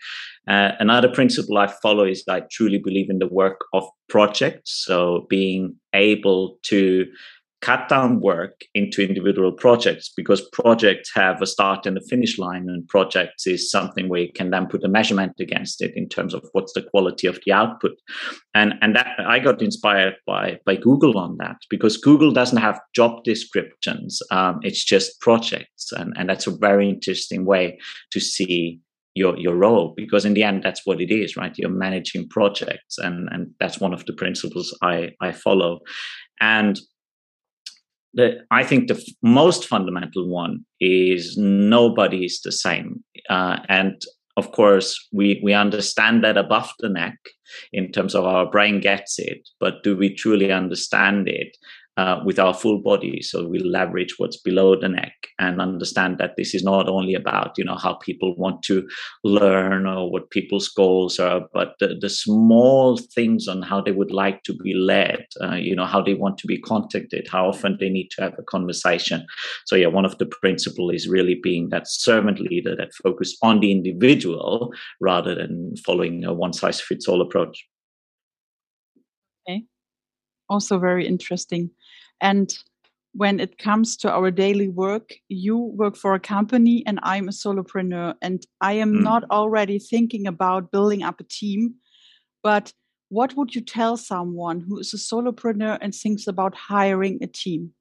Uh, 0.47 0.71
another 0.79 1.09
principle 1.09 1.57
I 1.57 1.67
follow 1.67 2.05
is 2.05 2.23
I 2.29 2.43
truly 2.51 2.79
believe 2.81 3.09
in 3.09 3.19
the 3.19 3.27
work 3.27 3.59
of 3.73 3.83
projects. 4.07 4.83
So, 4.85 5.25
being 5.29 5.75
able 5.93 6.57
to 6.63 7.05
cut 7.61 7.89
down 7.89 8.19
work 8.19 8.61
into 8.75 9.01
individual 9.01 9.51
projects 9.51 10.11
because 10.15 10.47
projects 10.49 11.11
have 11.13 11.41
a 11.41 11.47
start 11.47 11.85
and 11.85 11.97
a 11.97 12.01
finish 12.01 12.37
line 12.37 12.69
and 12.69 12.87
projects 12.87 13.47
is 13.47 13.71
something 13.71 14.09
where 14.09 14.21
you 14.21 14.31
can 14.31 14.51
then 14.51 14.67
put 14.67 14.83
a 14.83 14.87
measurement 14.87 15.33
against 15.39 15.81
it 15.81 15.91
in 15.95 16.07
terms 16.07 16.33
of 16.33 16.45
what's 16.51 16.73
the 16.73 16.83
quality 16.83 17.25
of 17.25 17.39
the 17.45 17.51
output. 17.51 17.93
And 18.53 18.75
and 18.81 18.95
that 18.95 19.07
i 19.19 19.39
got 19.39 19.61
inspired 19.61 20.15
by 20.25 20.59
by 20.65 20.75
google 20.75 21.17
on 21.17 21.37
that 21.37 21.57
because 21.69 21.97
google 21.97 22.31
doesn't 22.31 22.61
have 22.61 22.79
job 22.93 23.23
descriptions. 23.23 24.21
Um, 24.29 24.59
it's 24.61 24.83
just 24.83 25.19
projects. 25.19 25.91
And 25.91 26.13
and 26.15 26.29
that's 26.29 26.47
a 26.47 26.57
very 26.57 26.87
interesting 26.87 27.45
way 27.45 27.79
to 28.11 28.19
see 28.19 28.79
your 29.15 29.35
your 29.37 29.55
role 29.55 29.93
because 29.97 30.25
in 30.25 30.35
the 30.35 30.43
end 30.43 30.61
that's 30.61 30.85
what 30.85 31.01
it 31.01 31.11
is 31.11 31.35
right? 31.35 31.57
You're 31.57 31.69
managing 31.69 32.29
projects 32.29 32.99
and 32.99 33.27
and 33.31 33.49
that's 33.59 33.79
one 33.79 33.93
of 33.93 34.05
the 34.05 34.13
principles 34.13 34.77
i 34.83 35.11
i 35.21 35.31
follow. 35.31 35.79
And 36.39 36.79
the, 38.17 38.39
I 38.51 38.63
think 38.63 38.87
the 38.87 38.95
f- 38.95 39.03
most 39.21 39.65
fundamental 39.65 40.27
one 40.27 40.65
is 40.81 41.37
nobody 41.37 42.25
is 42.25 42.41
the 42.41 42.51
same. 42.51 43.03
Uh, 43.29 43.59
and 43.69 44.01
of 44.37 44.51
course, 44.51 45.07
we, 45.13 45.39
we 45.43 45.53
understand 45.53 46.23
that 46.23 46.37
above 46.37 46.71
the 46.79 46.89
neck 46.89 47.17
in 47.71 47.91
terms 47.91 48.15
of 48.15 48.25
our 48.25 48.49
brain 48.49 48.81
gets 48.81 49.19
it, 49.19 49.47
but 49.59 49.83
do 49.83 49.95
we 49.95 50.13
truly 50.13 50.51
understand 50.51 51.29
it? 51.29 51.55
Uh, 51.97 52.21
with 52.23 52.37
our 52.37 52.53
full 52.53 52.79
body. 52.79 53.21
So 53.21 53.47
we 53.47 53.59
leverage 53.59 54.15
what's 54.17 54.37
below 54.37 54.79
the 54.79 54.87
neck 54.87 55.13
and 55.39 55.59
understand 55.59 56.19
that 56.19 56.35
this 56.37 56.53
is 56.53 56.63
not 56.63 56.87
only 56.87 57.15
about 57.15 57.57
you 57.57 57.65
know 57.65 57.75
how 57.75 57.95
people 57.95 58.35
want 58.37 58.61
to 58.63 58.87
learn 59.23 59.87
or 59.87 60.11
what 60.11 60.29
people's 60.29 60.69
goals 60.69 61.19
are, 61.19 61.41
but 61.53 61.73
the, 61.79 61.95
the 61.99 62.09
small 62.09 62.97
things 62.97 63.47
on 63.47 63.63
how 63.63 63.81
they 63.81 63.91
would 63.91 64.11
like 64.11 64.43
to 64.43 64.53
be 64.53 64.73
led. 64.75 65.25
Uh, 65.41 65.55
you 65.55 65.75
know 65.75 65.85
how 65.85 66.01
they 66.01 66.13
want 66.13 66.37
to 66.37 66.47
be 66.47 66.59
contacted, 66.59 67.27
how 67.31 67.47
often 67.47 67.77
they 67.79 67.89
need 67.89 68.09
to 68.11 68.21
have 68.21 68.33
a 68.37 68.43
conversation. 68.43 69.25
So 69.65 69.75
yeah, 69.75 69.87
one 69.87 70.05
of 70.05 70.17
the 70.19 70.27
principle 70.27 70.91
is 70.91 71.07
really 71.07 71.39
being 71.41 71.69
that 71.69 71.87
servant 71.87 72.39
leader 72.39 72.75
that 72.75 72.93
focus 72.93 73.35
on 73.41 73.59
the 73.59 73.71
individual 73.71 74.71
rather 75.01 75.33
than 75.33 75.75
following 75.77 76.23
a 76.23 76.33
one 76.33 76.53
size 76.53 76.79
fits 76.79 77.07
all 77.07 77.21
approach. 77.21 77.65
Okay 79.49 79.65
also 80.49 80.79
very 80.79 81.07
interesting. 81.07 81.69
And 82.21 82.53
when 83.13 83.39
it 83.39 83.57
comes 83.57 83.97
to 83.97 84.11
our 84.11 84.29
daily 84.31 84.67
work, 84.67 85.13
you 85.27 85.57
work 85.57 85.95
for 85.95 86.13
a 86.13 86.19
company 86.19 86.83
and 86.85 86.99
I'm 87.03 87.27
a 87.27 87.31
solopreneur, 87.31 88.15
and 88.21 88.45
I 88.61 88.73
am 88.73 88.93
mm. 88.93 89.01
not 89.01 89.23
already 89.31 89.79
thinking 89.79 90.27
about 90.27 90.71
building 90.71 91.03
up 91.03 91.19
a 91.19 91.23
team. 91.23 91.75
But 92.43 92.73
what 93.09 93.35
would 93.35 93.55
you 93.55 93.61
tell 93.61 93.97
someone 93.97 94.59
who 94.59 94.79
is 94.79 94.93
a 94.93 94.97
solopreneur 94.97 95.77
and 95.81 95.95
thinks 95.95 96.27
about 96.27 96.55
hiring 96.55 97.19
a 97.21 97.27
team? 97.27 97.71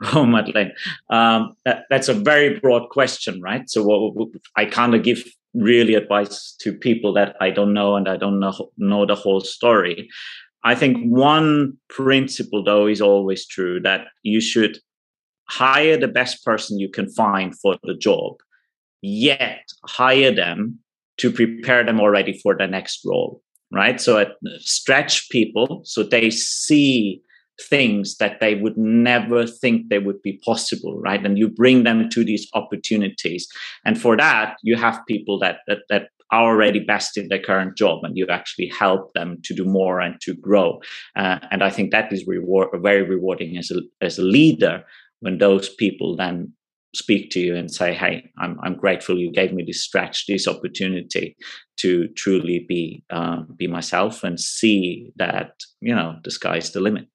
Oh, 0.14 0.24
Madlen, 0.24 0.72
um, 1.10 1.54
that, 1.66 1.84
that's 1.90 2.08
a 2.08 2.14
very 2.14 2.58
broad 2.58 2.88
question, 2.88 3.42
right? 3.42 3.68
So 3.68 3.82
what, 3.82 4.28
I 4.56 4.64
kind 4.64 4.94
of 4.94 5.02
give 5.02 5.22
really 5.52 5.94
advice 5.94 6.56
to 6.60 6.72
people 6.72 7.12
that 7.14 7.36
I 7.38 7.50
don't 7.50 7.74
know 7.74 7.96
and 7.96 8.08
I 8.08 8.16
don't 8.16 8.40
know 8.40 8.70
know 8.78 9.04
the 9.04 9.14
whole 9.14 9.40
story. 9.40 10.08
I 10.64 10.74
think 10.74 10.98
one 11.04 11.78
principle, 11.88 12.62
though, 12.62 12.86
is 12.86 13.00
always 13.00 13.46
true 13.46 13.80
that 13.80 14.06
you 14.22 14.40
should 14.40 14.78
hire 15.48 15.96
the 15.96 16.08
best 16.08 16.44
person 16.44 16.78
you 16.78 16.88
can 16.88 17.10
find 17.10 17.58
for 17.58 17.76
the 17.82 17.94
job, 17.94 18.34
yet 19.02 19.64
hire 19.86 20.34
them 20.34 20.78
to 21.18 21.30
prepare 21.30 21.84
them 21.84 22.00
already 22.00 22.38
for 22.38 22.56
the 22.56 22.66
next 22.66 23.00
role, 23.04 23.42
right? 23.72 24.00
So 24.00 24.18
it, 24.18 24.32
stretch 24.58 25.28
people 25.30 25.82
so 25.84 26.02
they 26.02 26.30
see 26.30 27.22
things 27.68 28.16
that 28.16 28.40
they 28.40 28.54
would 28.54 28.76
never 28.76 29.46
think 29.46 29.88
they 29.88 29.98
would 29.98 30.22
be 30.22 30.40
possible 30.44 30.98
right 30.98 31.24
and 31.26 31.38
you 31.38 31.46
bring 31.46 31.84
them 31.84 32.08
to 32.08 32.24
these 32.24 32.48
opportunities 32.54 33.46
and 33.84 34.00
for 34.00 34.16
that 34.16 34.56
you 34.62 34.76
have 34.76 34.98
people 35.06 35.38
that 35.38 35.58
that, 35.66 35.80
that 35.90 36.08
are 36.32 36.50
already 36.50 36.80
best 36.80 37.16
in 37.16 37.28
their 37.28 37.42
current 37.42 37.76
job 37.76 38.04
and 38.04 38.16
you 38.16 38.26
actually 38.28 38.68
help 38.68 39.12
them 39.14 39.38
to 39.44 39.54
do 39.54 39.64
more 39.64 40.00
and 40.00 40.20
to 40.20 40.34
grow. 40.34 40.80
Uh, 41.16 41.38
and 41.50 41.62
i 41.62 41.70
think 41.70 41.90
that 41.90 42.12
is 42.12 42.26
reward, 42.26 42.68
very 42.82 43.02
rewarding 43.02 43.56
as 43.56 43.70
a, 43.70 43.80
as 44.00 44.18
a 44.18 44.22
leader 44.22 44.82
when 45.20 45.38
those 45.38 45.68
people 45.68 46.16
then 46.16 46.52
speak 46.94 47.30
to 47.30 47.38
you 47.38 47.54
and 47.54 47.70
say 47.70 47.94
hey 47.94 48.28
i'm, 48.38 48.58
I'm 48.64 48.74
grateful 48.74 49.16
you 49.16 49.30
gave 49.30 49.52
me 49.52 49.62
this 49.64 49.84
stretch 49.84 50.26
this 50.26 50.48
opportunity 50.48 51.36
to 51.80 52.08
truly 52.08 52.66
be 52.68 53.02
uh, 53.10 53.42
be 53.56 53.66
myself 53.66 54.22
and 54.22 54.38
see 54.38 55.12
that 55.16 55.52
you 55.80 55.94
know 55.94 56.16
the 56.24 56.30
sky's 56.30 56.72
the 56.72 56.80
limit. 56.80 57.06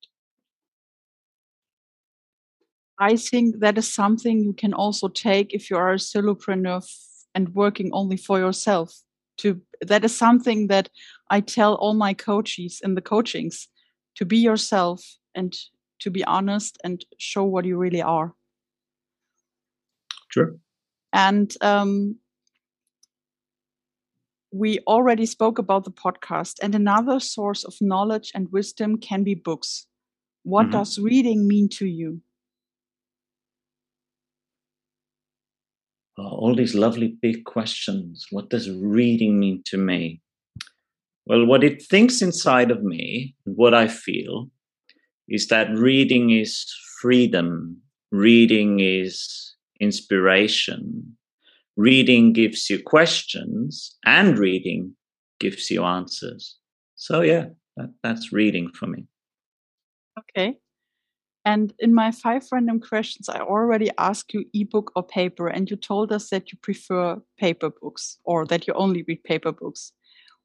I 2.97 3.17
think 3.17 3.59
that 3.59 3.77
is 3.77 3.93
something 3.93 4.39
you 4.39 4.53
can 4.53 4.73
also 4.73 5.07
take 5.09 5.53
if 5.53 5.69
you 5.69 5.77
are 5.77 5.93
a 5.93 5.97
solopreneur 5.97 6.81
and 7.35 7.53
working 7.53 7.89
only 7.91 8.17
for 8.17 8.39
yourself 8.39 9.01
to 9.37 9.61
that 9.81 10.05
is 10.05 10.15
something 10.15 10.67
that 10.67 10.89
i 11.29 11.39
tell 11.39 11.75
all 11.75 11.93
my 11.93 12.13
coaches 12.13 12.79
in 12.83 12.95
the 12.95 13.01
coachings 13.01 13.67
to 14.15 14.25
be 14.25 14.37
yourself 14.37 15.17
and 15.35 15.55
to 15.99 16.09
be 16.09 16.23
honest 16.25 16.77
and 16.83 17.05
show 17.17 17.43
what 17.43 17.65
you 17.65 17.77
really 17.77 18.01
are. 18.01 18.33
Sure. 20.29 20.55
And 21.13 21.53
um, 21.61 22.17
we 24.51 24.79
already 24.87 25.25
spoke 25.25 25.57
about 25.57 25.83
the 25.83 25.91
podcast 25.91 26.55
and 26.61 26.75
another 26.75 27.19
source 27.19 27.63
of 27.63 27.75
knowledge 27.79 28.31
and 28.33 28.51
wisdom 28.51 28.97
can 28.97 29.23
be 29.23 29.35
books. 29.35 29.87
What 30.43 30.63
mm-hmm. 30.63 30.71
does 30.71 30.99
reading 30.99 31.47
mean 31.47 31.69
to 31.69 31.85
you 31.85 32.21
Uh, 36.17 36.29
all 36.29 36.55
these 36.55 36.75
lovely 36.75 37.17
big 37.21 37.43
questions. 37.43 38.27
What 38.31 38.49
does 38.49 38.69
reading 38.69 39.39
mean 39.39 39.61
to 39.65 39.77
me? 39.77 40.21
Well, 41.25 41.45
what 41.45 41.63
it 41.63 41.81
thinks 41.81 42.21
inside 42.21 42.71
of 42.71 42.83
me, 42.83 43.35
what 43.43 43.73
I 43.73 43.87
feel, 43.87 44.49
is 45.27 45.47
that 45.47 45.69
reading 45.71 46.29
is 46.29 46.71
freedom, 47.01 47.81
reading 48.11 48.79
is 48.79 49.55
inspiration, 49.79 51.17
reading 51.75 52.31
gives 52.31 52.69
you 52.69 52.81
questions, 52.81 53.97
and 54.05 54.37
reading 54.37 54.95
gives 55.39 55.69
you 55.69 55.83
answers. 55.83 56.57
So, 56.95 57.21
yeah, 57.21 57.47
that, 57.75 57.89
that's 58.03 58.31
reading 58.31 58.71
for 58.71 58.87
me. 58.87 59.05
Okay. 60.17 60.57
And 61.45 61.73
in 61.77 61.93
my 61.93 62.11
five 62.11 62.43
random 62.51 62.79
questions, 62.79 63.29
I 63.29 63.39
already 63.39 63.91
asked 63.99 64.33
you 64.33 64.45
ebook 64.55 64.91
or 64.95 65.03
paper, 65.03 65.47
and 65.47 65.69
you 65.69 65.77
told 65.77 66.11
us 66.11 66.29
that 66.31 66.51
you 66.51 66.57
prefer 66.61 67.21
paper 67.37 67.69
books 67.69 68.17
or 68.25 68.47
that 68.47 68.67
you 68.67 68.73
only 68.73 69.03
read 69.07 69.23
paper 69.23 69.51
books. 69.51 69.91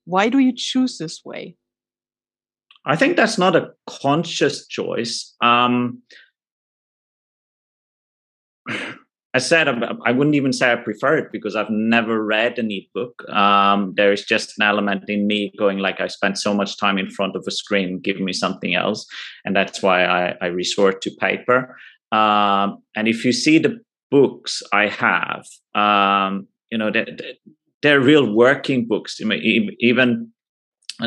Why 0.05 0.29
do 0.29 0.39
you 0.39 0.53
choose 0.55 0.99
this 0.99 1.25
way? 1.25 1.57
I 2.85 2.97
think 2.97 3.17
that's 3.17 3.39
not 3.39 3.57
a 3.57 3.71
conscious 3.87 4.67
choice. 4.67 5.35
Um, 5.43 6.03
I 9.33 9.39
said 9.39 9.69
I 9.69 10.11
wouldn't 10.11 10.35
even 10.35 10.53
say 10.53 10.73
I 10.73 10.77
prefer 10.77 11.17
it 11.19 11.29
because 11.31 11.55
I've 11.55 11.71
never 11.71 12.25
read 12.25 12.59
an 12.59 12.71
ebook. 12.71 13.29
Um, 13.29 13.95
there 13.97 14.13
is 14.13 14.25
just 14.25 14.59
an 14.59 14.67
element 14.67 15.09
in 15.09 15.29
me 15.29 15.53
going 15.57 15.79
like 15.79 16.01
I 16.01 16.09
spent 16.09 16.37
so 16.39 16.53
much 16.53 16.77
time 16.77 16.99
in 16.99 17.11
front 17.11 17.37
of 17.37 17.45
a 17.47 17.53
screen, 17.53 18.01
give 18.01 18.19
me 18.21 18.33
something 18.33 18.75
else, 18.75 19.07
and 19.45 19.55
that's 19.55 19.83
why 19.83 20.05
I, 20.05 20.35
I 20.41 20.47
resort 20.47 21.01
to 21.03 21.11
paper. 21.21 21.77
Um, 22.11 22.83
and 22.97 23.07
if 23.07 23.25
you 23.25 23.33
see 23.33 23.59
the 23.59 23.79
books 24.11 24.65
I 24.73 24.89
have, 24.89 25.45
um, 25.77 26.49
you 26.71 26.79
know 26.79 26.91
they're, 26.91 27.07
they're 27.83 28.01
real 28.01 28.35
working 28.35 28.87
books. 28.87 29.21
Even 29.21 30.33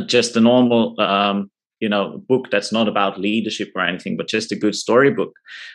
just 0.08 0.34
the 0.34 0.42
normal 0.42 1.00
um, 1.00 1.52
you 1.84 1.90
know 1.90 2.04
book 2.30 2.46
that's 2.50 2.72
not 2.72 2.88
about 2.88 3.20
leadership 3.20 3.70
or 3.76 3.82
anything 3.82 4.16
but 4.16 4.34
just 4.38 4.54
a 4.54 4.62
good 4.64 4.76
storybook 4.76 5.34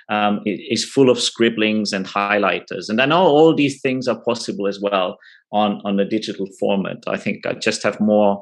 um, 0.08 0.40
is 0.46 0.92
full 0.94 1.10
of 1.10 1.20
scribblings 1.20 1.92
and 1.92 2.06
highlighters. 2.06 2.88
And 2.88 3.00
i 3.02 3.06
know 3.12 3.24
all 3.36 3.54
these 3.54 3.80
things 3.84 4.08
are 4.08 4.20
possible 4.30 4.66
as 4.72 4.78
well 4.80 5.18
on 5.52 5.70
on 5.84 6.00
a 6.00 6.08
digital 6.16 6.48
format. 6.60 6.98
I 7.16 7.18
think 7.24 7.46
i 7.46 7.52
just 7.68 7.82
have 7.82 8.00
more 8.00 8.32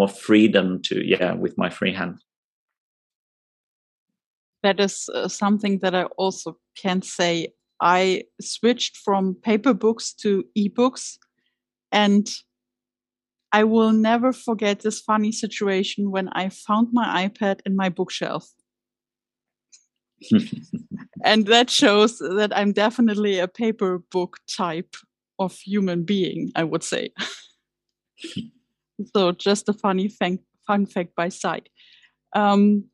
more 0.00 0.12
freedom 0.26 0.66
to 0.88 0.94
yeah 1.14 1.32
with 1.44 1.54
my 1.62 1.70
free 1.78 1.94
hand. 2.00 2.16
That 4.62 4.78
is 4.78 5.08
uh, 5.14 5.28
something 5.28 5.80
that 5.82 5.94
i 5.94 6.04
also 6.24 6.56
can 6.82 7.02
say. 7.02 7.34
I 7.82 8.24
switched 8.42 8.94
from 9.04 9.34
paper 9.50 9.72
books 9.72 10.12
to 10.22 10.44
ebooks 10.62 11.16
and 11.90 12.28
I 13.52 13.64
will 13.64 13.92
never 13.92 14.32
forget 14.32 14.80
this 14.80 15.00
funny 15.00 15.32
situation 15.32 16.10
when 16.10 16.28
I 16.32 16.50
found 16.50 16.88
my 16.92 17.28
iPad 17.28 17.60
in 17.66 17.76
my 17.76 17.88
bookshelf. 17.88 18.48
and 21.24 21.46
that 21.46 21.70
shows 21.70 22.18
that 22.18 22.52
I'm 22.56 22.72
definitely 22.72 23.38
a 23.38 23.48
paper 23.48 23.98
book 24.10 24.36
type 24.56 24.94
of 25.38 25.56
human 25.56 26.04
being, 26.04 26.52
I 26.54 26.64
would 26.64 26.84
say. 26.84 27.12
so, 29.16 29.32
just 29.32 29.68
a 29.68 29.72
funny 29.72 30.08
fun, 30.08 30.38
fun 30.66 30.86
fact 30.86 31.16
by 31.16 31.30
side. 31.30 31.68
Um, 32.34 32.84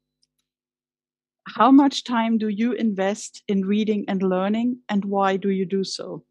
how 1.49 1.71
much 1.71 2.05
time 2.05 2.39
do 2.39 2.49
you 2.49 2.73
invest 2.73 3.43
in 3.47 3.67
reading 3.67 4.05
and 4.09 4.23
learning, 4.23 4.81
and 4.89 5.05
why 5.05 5.37
do 5.37 5.51
you 5.51 5.67
do 5.67 5.85
so? 5.85 6.25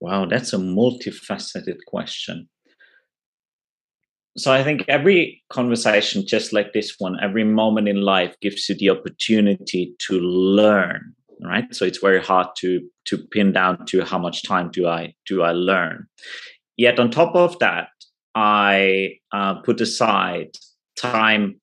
Wow, 0.00 0.26
that's 0.26 0.52
a 0.52 0.58
multifaceted 0.58 1.78
question. 1.86 2.48
So 4.36 4.52
I 4.52 4.62
think 4.62 4.84
every 4.86 5.42
conversation, 5.50 6.24
just 6.24 6.52
like 6.52 6.72
this 6.72 6.94
one, 6.98 7.18
every 7.20 7.42
moment 7.42 7.88
in 7.88 8.02
life 8.02 8.36
gives 8.40 8.68
you 8.68 8.76
the 8.76 8.90
opportunity 8.90 9.94
to 10.06 10.20
learn, 10.20 11.12
right? 11.42 11.74
So 11.74 11.84
it's 11.84 11.98
very 11.98 12.22
hard 12.22 12.46
to 12.58 12.80
to 13.06 13.18
pin 13.18 13.52
down 13.52 13.84
to 13.86 14.04
how 14.04 14.18
much 14.18 14.44
time 14.44 14.70
do 14.70 14.86
I 14.86 15.14
do 15.26 15.42
I 15.42 15.50
learn. 15.50 16.06
Yet 16.76 17.00
on 17.00 17.10
top 17.10 17.34
of 17.34 17.58
that, 17.58 17.88
I 18.36 19.18
uh, 19.32 19.56
put 19.62 19.80
aside 19.80 20.50
time 20.96 21.60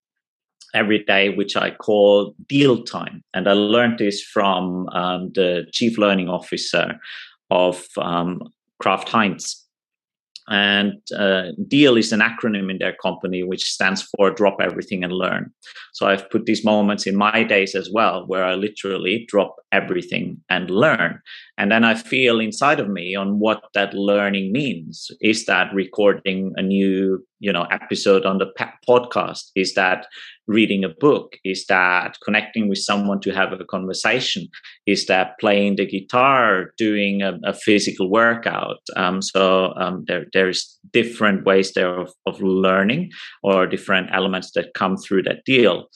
every 0.73 0.99
day, 1.05 1.29
which 1.29 1.55
I 1.55 1.71
call 1.71 2.35
deal 2.47 2.83
time. 2.83 3.23
And 3.33 3.47
I 3.47 3.53
learned 3.53 3.99
this 3.99 4.21
from 4.21 4.89
um, 4.89 5.31
the 5.33 5.65
chief 5.71 5.97
learning 5.97 6.27
officer 6.27 6.99
of 7.49 7.85
um, 7.97 8.41
Kraft 8.79 9.09
Heinz. 9.09 9.61
And 10.47 11.01
uh, 11.17 11.53
DEAL 11.67 11.97
is 11.97 12.11
an 12.11 12.19
acronym 12.19 12.69
in 12.69 12.77
their 12.77 12.95
company, 13.01 13.41
which 13.41 13.63
stands 13.63 14.03
for 14.03 14.29
Drop 14.29 14.57
Everything 14.61 15.03
and 15.03 15.11
Learn. 15.11 15.51
So 15.93 16.05
I've 16.05 16.29
put 16.29 16.45
these 16.45 16.63
moments 16.63 17.07
in 17.07 17.15
my 17.15 17.43
days 17.43 17.73
as 17.73 17.89
well, 17.91 18.27
where 18.27 18.43
I 18.43 18.53
literally 18.53 19.25
drop 19.27 19.55
everything 19.71 20.41
and 20.49 20.69
learn. 20.69 21.19
And 21.57 21.71
then 21.71 21.85
I 21.85 21.95
feel 21.95 22.39
inside 22.39 22.79
of 22.79 22.89
me 22.89 23.15
on 23.15 23.39
what 23.39 23.63
that 23.73 23.93
learning 23.93 24.51
means. 24.51 25.09
Is 25.21 25.45
that 25.45 25.73
recording 25.73 26.51
a 26.57 26.61
new, 26.61 27.25
you 27.39 27.53
know, 27.53 27.63
episode 27.71 28.25
on 28.25 28.39
the 28.39 28.51
podcast? 28.87 29.51
Is 29.55 29.73
that 29.75 30.07
reading 30.47 30.83
a 30.83 30.89
book? 30.89 31.37
Is 31.45 31.65
that 31.67 32.17
connecting 32.23 32.67
with 32.67 32.79
someone 32.79 33.21
to 33.21 33.31
have 33.31 33.53
a 33.53 33.63
conversation? 33.63 34.47
Is 34.85 35.05
that 35.05 35.39
playing 35.39 35.77
the 35.77 35.85
guitar, 35.85 36.71
doing 36.77 37.21
a, 37.21 37.39
a 37.45 37.53
physical 37.53 38.09
workout? 38.09 38.79
Um, 38.97 39.21
so 39.21 39.73
um, 39.77 40.03
there, 40.07 40.25
there's 40.33 40.77
different 40.91 41.45
ways 41.45 41.71
there 41.73 41.97
of, 41.97 42.11
of 42.25 42.41
learning 42.41 43.11
or 43.43 43.65
different 43.65 44.09
elements 44.13 44.51
that 44.55 44.73
come 44.73 44.97
through 44.97 45.23
that 45.23 45.45
deal. 45.45 45.87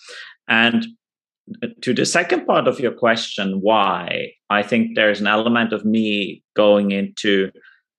And 0.48 0.88
to 1.82 1.94
the 1.94 2.06
second 2.06 2.46
part 2.46 2.68
of 2.68 2.80
your 2.80 2.92
question, 2.92 3.60
why, 3.62 4.32
I 4.50 4.64
think 4.64 4.96
there's 4.96 5.22
an 5.22 5.28
element 5.28 5.74
of 5.74 5.86
me 5.86 6.44
going 6.56 6.92
into, 6.92 7.52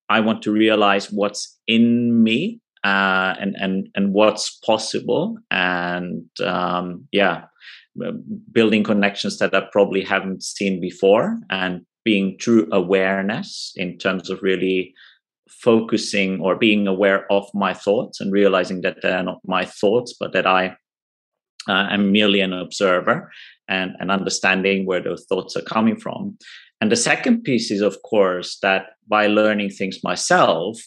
I 0.08 0.20
want 0.20 0.42
to 0.42 0.52
realize 0.52 1.10
what's 1.10 1.58
in 1.66 2.22
me 2.22 2.60
uh, 2.84 3.34
and 3.38 3.54
and 3.58 3.88
and 3.94 4.14
what's 4.14 4.58
possible, 4.64 5.36
and 5.50 6.24
um, 6.42 7.06
yeah, 7.12 7.44
building 8.52 8.82
connections 8.82 9.38
that 9.38 9.54
I 9.54 9.62
probably 9.70 10.02
haven't 10.02 10.42
seen 10.42 10.80
before, 10.80 11.38
and 11.50 11.82
being 12.04 12.38
true 12.38 12.66
awareness 12.72 13.72
in 13.76 13.98
terms 13.98 14.30
of 14.30 14.42
really 14.42 14.94
focusing 15.48 16.40
or 16.40 16.56
being 16.56 16.86
aware 16.86 17.30
of 17.30 17.44
my 17.52 17.74
thoughts 17.74 18.20
and 18.20 18.32
realizing 18.32 18.80
that 18.80 19.02
they're 19.02 19.22
not 19.22 19.40
my 19.44 19.64
thoughts, 19.66 20.14
but 20.18 20.32
that 20.32 20.46
I 20.46 20.76
uh, 21.68 21.88
am 21.90 22.12
merely 22.12 22.40
an 22.40 22.52
observer 22.52 23.30
and, 23.68 23.92
and 24.00 24.10
understanding 24.10 24.86
where 24.86 25.02
those 25.02 25.24
thoughts 25.26 25.56
are 25.56 25.62
coming 25.62 25.96
from. 25.96 26.36
And 26.80 26.90
the 26.90 26.96
second 26.96 27.42
piece 27.42 27.70
is, 27.70 27.82
of 27.82 28.02
course, 28.02 28.58
that 28.62 28.86
by 29.06 29.26
learning 29.26 29.70
things 29.70 30.02
myself, 30.02 30.78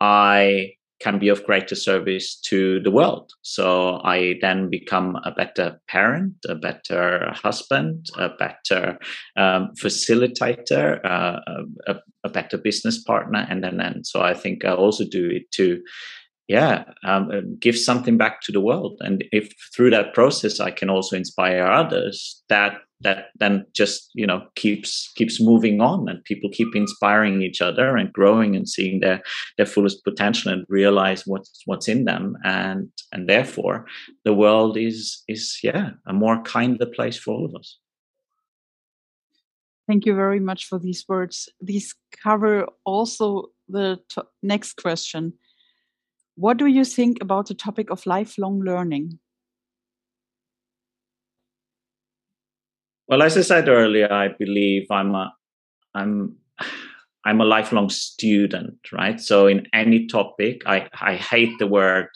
I 0.00 0.72
can 0.98 1.18
be 1.18 1.28
of 1.28 1.44
greater 1.44 1.74
service 1.74 2.36
to 2.36 2.80
the 2.80 2.90
world. 2.90 3.30
So 3.42 4.00
I 4.02 4.36
then 4.40 4.70
become 4.70 5.16
a 5.24 5.30
better 5.30 5.78
parent, 5.88 6.34
a 6.48 6.54
better 6.54 7.32
husband, 7.34 8.06
a 8.18 8.30
better 8.30 8.98
um, 9.36 9.72
facilitator, 9.78 11.04
uh, 11.04 11.40
a, 11.86 11.96
a, 12.24 12.28
better 12.30 12.56
business 12.56 13.02
partner, 13.02 13.46
and 13.50 13.62
then 13.62 13.78
and 13.78 14.06
so 14.06 14.22
I 14.22 14.32
think 14.32 14.64
I 14.64 14.70
also 14.70 15.04
do 15.04 15.28
it 15.28 15.50
to 15.52 15.82
yeah 16.48 16.84
um, 17.04 17.30
uh, 17.30 17.40
give 17.58 17.78
something 17.78 18.16
back 18.16 18.40
to 18.42 18.52
the 18.52 18.60
world. 18.60 18.98
And 19.00 19.24
if 19.32 19.52
through 19.74 19.90
that 19.90 20.14
process 20.14 20.60
i 20.60 20.70
can 20.70 20.90
also 20.90 21.16
inspire 21.16 21.66
others 21.66 22.42
that 22.48 22.78
that 23.02 23.26
then 23.38 23.66
just 23.74 24.10
you 24.14 24.26
know 24.26 24.42
keeps 24.54 25.12
keeps 25.16 25.40
moving 25.40 25.80
on 25.80 26.08
and 26.08 26.24
people 26.24 26.48
keep 26.52 26.74
inspiring 26.74 27.42
each 27.42 27.60
other 27.60 27.96
and 27.96 28.12
growing 28.12 28.56
and 28.56 28.68
seeing 28.68 29.00
their 29.00 29.22
their 29.56 29.66
fullest 29.66 30.02
potential 30.04 30.52
and 30.52 30.64
realize 30.68 31.26
what's 31.26 31.62
what's 31.66 31.88
in 31.88 32.04
them. 32.04 32.36
And 32.44 32.88
and 33.12 33.28
therefore 33.28 33.86
the 34.24 34.34
world 34.34 34.76
is 34.76 35.22
is 35.28 35.58
yeah 35.62 35.90
a 36.06 36.12
more 36.12 36.42
kinder 36.42 36.86
place 36.86 37.18
for 37.18 37.34
all 37.34 37.44
of 37.44 37.54
us. 37.54 37.78
Thank 39.86 40.04
you 40.04 40.14
very 40.14 40.40
much 40.40 40.64
for 40.66 40.78
these 40.78 41.04
words. 41.08 41.48
These 41.60 41.94
cover 42.22 42.66
also 42.84 43.50
the 43.68 44.00
next 44.42 44.74
question 44.74 45.34
what 46.36 46.58
do 46.58 46.66
you 46.66 46.84
think 46.84 47.18
about 47.20 47.46
the 47.46 47.54
topic 47.54 47.90
of 47.90 48.06
lifelong 48.06 48.60
learning? 48.60 49.18
Well, 53.08 53.22
as 53.22 53.36
I 53.36 53.42
said 53.42 53.68
earlier, 53.68 54.12
I 54.12 54.28
believe 54.28 54.86
I'm 54.90 55.14
a 55.14 55.32
I'm 55.94 56.36
I'm 57.24 57.40
a 57.40 57.44
lifelong 57.44 57.88
student, 57.88 58.78
right? 58.92 59.20
So 59.20 59.46
in 59.46 59.66
any 59.72 60.06
topic, 60.06 60.62
I, 60.66 60.88
I 61.00 61.16
hate 61.16 61.58
the 61.58 61.66
word 61.66 62.08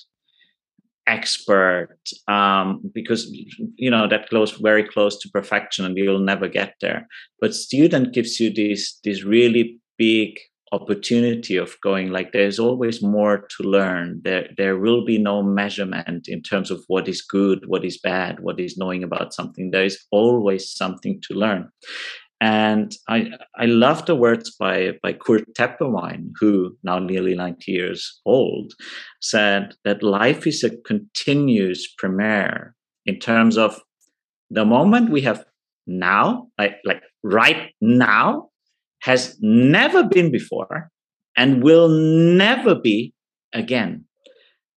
expert 1.06 1.98
um, 2.28 2.80
because 2.94 3.28
you 3.76 3.90
know 3.90 4.06
that 4.08 4.30
goes 4.30 4.52
very 4.52 4.84
close 4.86 5.18
to 5.18 5.30
perfection 5.30 5.84
and 5.84 5.96
you'll 5.96 6.20
never 6.20 6.48
get 6.48 6.74
there. 6.80 7.06
But 7.40 7.54
student 7.54 8.12
gives 8.12 8.38
you 8.38 8.52
this 8.52 8.98
this 9.02 9.24
really 9.24 9.80
big 9.96 10.38
opportunity 10.72 11.56
of 11.56 11.76
going 11.82 12.10
like 12.10 12.32
there's 12.32 12.58
always 12.58 13.02
more 13.02 13.46
to 13.56 13.62
learn. 13.62 14.20
There 14.24 14.48
there 14.56 14.78
will 14.78 15.04
be 15.04 15.18
no 15.18 15.42
measurement 15.42 16.28
in 16.28 16.42
terms 16.42 16.70
of 16.70 16.84
what 16.86 17.08
is 17.08 17.22
good 17.22 17.66
what 17.66 17.84
is 17.84 17.98
bad 17.98 18.40
what 18.40 18.60
is 18.60 18.76
knowing 18.78 19.02
about 19.02 19.34
something. 19.34 19.70
There 19.70 19.84
is 19.84 19.98
always 20.10 20.70
something 20.70 21.20
to 21.28 21.34
learn. 21.34 21.70
And 22.40 22.92
I 23.08 23.30
I 23.56 23.66
love 23.66 24.06
the 24.06 24.16
words 24.16 24.54
by 24.58 24.92
by 25.02 25.12
Kurt 25.12 25.54
Tepperwein, 25.54 26.30
who 26.40 26.76
now 26.82 26.98
nearly 26.98 27.34
90 27.34 27.70
years 27.70 28.20
old, 28.24 28.72
said 29.20 29.74
that 29.84 30.02
life 30.02 30.46
is 30.46 30.64
a 30.64 30.76
continuous 30.82 31.86
premiere 31.98 32.74
in 33.06 33.18
terms 33.18 33.58
of 33.58 33.82
the 34.50 34.64
moment 34.64 35.10
we 35.10 35.20
have 35.22 35.44
now, 35.86 36.48
like, 36.58 36.76
like 36.84 37.02
right 37.22 37.72
now, 37.80 38.49
has 39.00 39.36
never 39.40 40.04
been 40.04 40.30
before 40.30 40.90
and 41.36 41.62
will 41.62 41.88
never 41.88 42.74
be 42.74 43.14
again. 43.52 44.04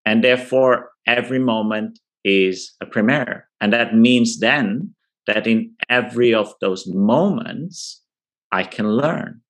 And 0.06 0.24
therefore, 0.24 0.90
every 1.08 1.40
moment 1.40 2.00
is 2.24 2.74
a 2.82 2.86
premiere. 2.86 3.48
And 3.62 3.74
that 3.74 3.96
means 3.96 4.40
then 4.40 4.94
that 5.28 5.48
in 5.48 5.74
every 5.90 6.34
of 6.34 6.54
those 6.62 6.86
moments, 6.88 8.02
I 8.52 8.64
can 8.64 8.98
learn. 8.98 9.42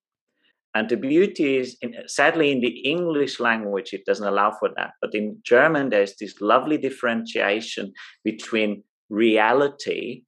And 0.76 0.90
the 0.90 0.98
beauty 0.98 1.58
is, 1.58 1.78
in, 1.82 1.94
sadly, 2.08 2.52
in 2.52 2.62
the 2.62 2.80
English 2.80 3.40
language, 3.40 3.94
it 3.94 4.06
doesn't 4.06 4.28
allow 4.28 4.52
for 4.60 4.70
that. 4.76 4.92
But 5.02 5.14
in 5.14 5.38
German, 5.44 5.90
there's 5.90 6.16
this 6.20 6.42
lovely 6.42 6.78
differentiation 6.78 7.94
between 8.24 8.84
reality, 9.10 10.24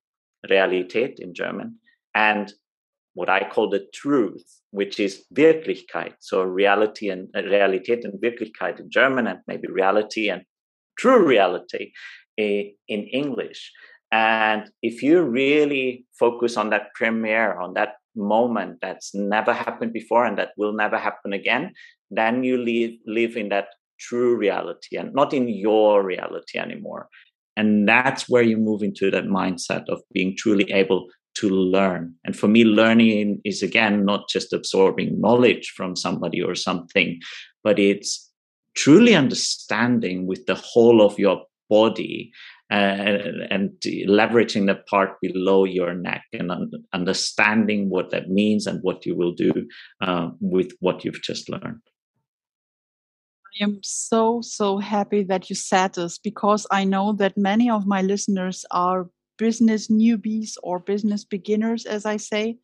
Realität 0.48 1.16
in 1.18 1.34
German, 1.34 1.78
and 2.14 2.54
what 3.15 3.30
I 3.30 3.49
call 3.49 3.69
the 3.69 3.86
truth, 3.93 4.45
which 4.71 4.99
is 4.99 5.25
Wirklichkeit. 5.34 6.13
So 6.19 6.43
reality 6.43 7.10
and 7.10 7.30
uh, 7.36 7.39
Realität 7.39 8.04
and 8.04 8.21
Wirklichkeit 8.21 8.80
in 8.80 8.91
German, 8.91 9.25
and 9.25 9.39
maybe 9.47 9.67
reality 9.67 10.30
and 10.30 10.43
true 10.97 11.25
reality 11.25 11.91
in 12.38 12.73
English. 12.88 13.71
And 14.12 14.69
if 14.82 15.01
you 15.01 15.23
really 15.23 16.06
focus 16.19 16.58
on 16.58 16.69
that 16.69 16.93
premiere, 16.93 17.60
on 17.60 17.73
that 17.73 17.93
moment 18.15 18.80
that's 18.82 19.13
never 19.13 19.54
happened 19.54 19.93
before 19.93 20.25
and 20.25 20.38
that 20.38 20.51
will 20.58 20.73
never 20.73 20.97
happen 20.97 21.34
again, 21.34 21.73
then 22.12 22.43
you 22.43 22.58
live, 22.58 22.91
live 23.06 23.36
in 23.36 23.49
that 23.49 23.67
true 23.99 24.36
reality 24.36 24.97
and 24.97 25.13
not 25.13 25.34
in 25.34 25.47
your 25.47 26.04
reality 26.04 26.60
anymore. 26.60 27.08
And 27.58 27.88
that's 27.88 28.28
where 28.28 28.43
you 28.43 28.58
move 28.58 28.84
into 28.84 29.10
that 29.12 29.25
mindset 29.25 29.88
of 29.88 30.01
being 30.13 30.36
truly 30.38 30.69
able 30.71 31.08
to 31.36 31.50
learn. 31.50 32.13
And 32.24 32.36
for 32.36 32.48
me, 32.48 32.63
learning 32.63 33.41
is 33.43 33.62
again 33.62 34.06
not 34.06 34.30
just 34.30 34.54
absorbing 34.54 35.19
knowledge 35.19 35.74
from 35.76 35.95
somebody 35.95 36.41
or 36.41 36.56
something, 36.56 37.19
but 37.63 37.80
it's 37.80 38.32
truly 38.76 39.15
understanding 39.15 40.28
with 40.28 40.45
the 40.45 40.56
whole 40.56 41.02
of 41.02 41.17
your 41.17 41.43
body 41.69 42.32
uh, 42.71 43.19
and 43.50 43.71
leveraging 44.08 44.67
the 44.67 44.76
part 44.89 45.12
below 45.21 45.65
your 45.65 45.93
neck 45.93 46.24
and 46.34 46.52
un- 46.52 46.71
understanding 46.93 47.89
what 47.89 48.12
that 48.12 48.30
means 48.30 48.67
and 48.67 48.80
what 48.82 49.06
you 49.06 49.15
will 49.15 49.34
do 49.34 49.67
uh, 50.02 50.30
with 50.39 50.71
what 50.80 51.06
you've 51.06 51.21
just 51.21 51.50
learned. 51.50 51.82
I 53.62 53.63
am 53.63 53.80
so, 53.84 54.41
so 54.41 54.80
happy 54.80 55.24
that 55.24 55.50
you 55.50 55.56
said 55.56 55.93
this 55.93 56.17
because 56.17 56.67
I 56.71 56.84
know 56.84 57.13
that 57.13 57.38
many 57.38 57.69
of 57.69 57.86
my 57.86 58.02
listeners 58.02 58.65
are 58.71 59.08
business 59.38 59.88
newbies 59.88 60.58
or 60.63 60.80
business 60.80 61.26
beginners, 61.26 61.86
as 61.86 62.06
I 62.06 62.17
say. 62.17 62.58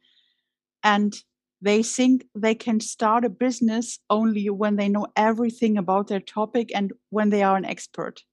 And 0.84 1.16
they 1.62 1.84
think 1.84 2.26
they 2.34 2.56
can 2.56 2.80
start 2.80 3.24
a 3.24 3.30
business 3.30 4.00
only 4.10 4.50
when 4.50 4.78
they 4.78 4.90
know 4.90 5.08
everything 5.16 5.78
about 5.78 6.08
their 6.08 6.20
topic 6.20 6.72
and 6.74 6.92
when 7.10 7.30
they 7.30 7.44
are 7.44 7.56
an 7.56 7.66
expert. 7.66 8.24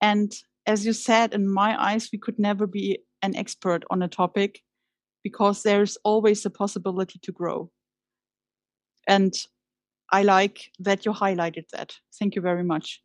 And 0.00 0.32
as 0.66 0.84
you 0.84 0.92
said, 0.92 1.34
in 1.34 1.48
my 1.48 1.82
eyes, 1.82 2.10
we 2.12 2.18
could 2.18 2.38
never 2.38 2.66
be 2.66 2.98
an 3.22 3.34
expert 3.34 3.84
on 3.90 4.02
a 4.02 4.08
topic 4.08 4.60
because 5.22 5.62
there's 5.62 5.96
always 6.04 6.44
a 6.44 6.50
possibility 6.50 7.18
to 7.22 7.32
grow. 7.32 7.70
And 9.08 9.34
I 10.12 10.22
like 10.22 10.70
that 10.78 11.04
you 11.06 11.12
highlighted 11.12 11.68
that. 11.72 11.96
Thank 12.18 12.34
you 12.34 12.42
very 12.42 12.64
much. 12.64 13.03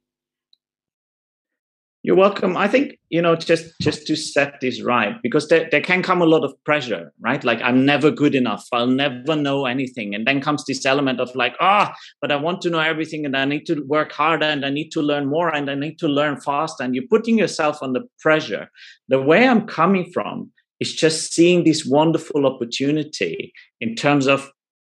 You're 2.01 2.15
welcome. 2.15 2.55
I 2.55 2.69
think 2.69 2.97
you 3.09 3.21
know 3.21 3.35
just 3.35 3.73
just 3.81 4.07
to 4.07 4.15
set 4.15 4.61
this 4.61 4.81
right 4.81 5.15
because 5.21 5.49
there, 5.49 5.67
there 5.69 5.81
can 5.81 6.01
come 6.01 6.21
a 6.21 6.25
lot 6.25 6.45
of 6.45 6.53
pressure, 6.63 7.11
right? 7.19 7.43
Like 7.43 7.61
I'm 7.61 7.85
never 7.85 8.09
good 8.09 8.35
enough. 8.35 8.65
I'll 8.71 8.87
never 8.87 9.35
know 9.35 9.65
anything, 9.65 10.15
and 10.15 10.25
then 10.25 10.39
comes 10.39 10.63
this 10.63 10.85
element 10.85 11.19
of 11.19 11.35
like, 11.35 11.55
ah, 11.59 11.91
oh, 11.91 11.95
but 12.21 12.31
I 12.31 12.37
want 12.37 12.61
to 12.61 12.69
know 12.69 12.79
everything, 12.79 13.25
and 13.25 13.35
I 13.35 13.43
need 13.43 13.65
to 13.65 13.83
work 13.85 14.13
harder, 14.13 14.45
and 14.45 14.65
I 14.65 14.69
need 14.69 14.91
to 14.91 15.01
learn 15.01 15.27
more, 15.27 15.53
and 15.53 15.69
I 15.69 15.75
need 15.75 15.99
to 15.99 16.07
learn 16.07 16.39
fast, 16.39 16.79
and 16.79 16.95
you're 16.95 17.07
putting 17.09 17.37
yourself 17.37 17.83
under 17.83 18.01
pressure. 18.19 18.69
The 19.09 19.21
way 19.21 19.45
I'm 19.45 19.67
coming 19.67 20.09
from 20.13 20.51
is 20.79 20.95
just 20.95 21.33
seeing 21.33 21.65
this 21.65 21.85
wonderful 21.85 22.45
opportunity 22.45 23.51
in 23.81 23.95
terms 23.95 24.25
of 24.25 24.49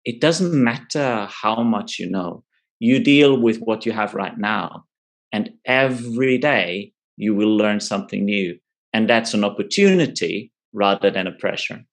it 0.05 0.21
doesn't 0.21 0.53
matter 0.53 1.27
how 1.31 1.63
much 1.63 1.97
you 1.97 2.11
know. 2.11 2.43
You 2.77 2.99
deal 2.99 3.39
with 3.39 3.57
what 3.57 3.87
you 3.87 3.91
have 3.91 4.13
right 4.13 4.37
now 4.37 4.85
and 5.31 5.51
every 5.65 6.37
day 6.37 6.93
you 7.17 7.35
will 7.35 7.55
learn 7.55 7.79
something 7.79 8.25
new. 8.25 8.57
And 8.93 9.09
that's 9.09 9.33
an 9.33 9.43
opportunity 9.43 10.51
rather 10.73 11.09
than 11.09 11.27
a 11.27 11.31
pressure. 11.31 11.85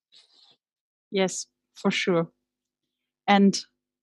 Yes, 1.11 1.47
for 1.75 1.91
sure. 1.91 2.29
And 3.27 3.59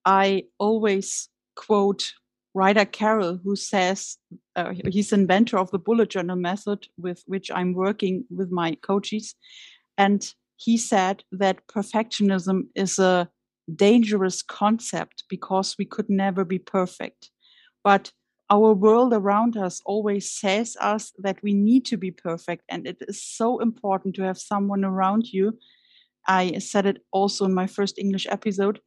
I 0.05 0.43
always 0.59 1.29
quote 1.55 2.13
Ryder 2.53 2.85
Carroll, 2.85 3.39
who 3.43 3.55
says 3.55 4.17
uh, 4.55 4.73
he's 4.89 5.11
inventor 5.11 5.57
of 5.57 5.71
the 5.71 5.79
bullet 5.79 6.09
journal 6.09 6.37
method 6.37 6.87
with 6.97 7.23
which 7.25 7.51
I'm 7.51 7.73
working 7.73 8.23
with 8.29 8.49
my 8.49 8.75
coaches. 8.75 9.35
And 9.97 10.25
he 10.55 10.77
said 10.77 11.23
that 11.31 11.67
perfectionism 11.67 12.67
is 12.75 12.97
a 12.97 13.29
dangerous 13.73 14.41
concept 14.41 15.25
because 15.29 15.75
we 15.77 15.85
could 15.85 16.09
never 16.09 16.45
be 16.45 16.59
perfect. 16.59 17.29
But 17.83 18.11
our 18.49 18.73
world 18.73 19.13
around 19.13 19.57
us 19.57 19.81
always 19.85 20.29
says 20.29 20.77
us 20.79 21.11
that 21.17 21.41
we 21.41 21.53
need 21.53 21.85
to 21.85 21.97
be 21.97 22.11
perfect 22.11 22.63
and 22.69 22.85
it 22.85 22.97
is 23.07 23.23
so 23.23 23.59
important 23.59 24.15
to 24.15 24.23
have 24.23 24.37
someone 24.37 24.85
around 24.85 25.25
you 25.31 25.57
i 26.27 26.57
said 26.59 26.85
it 26.85 26.97
also 27.11 27.45
in 27.45 27.53
my 27.53 27.67
first 27.67 27.97
english 27.97 28.27
episode 28.29 28.79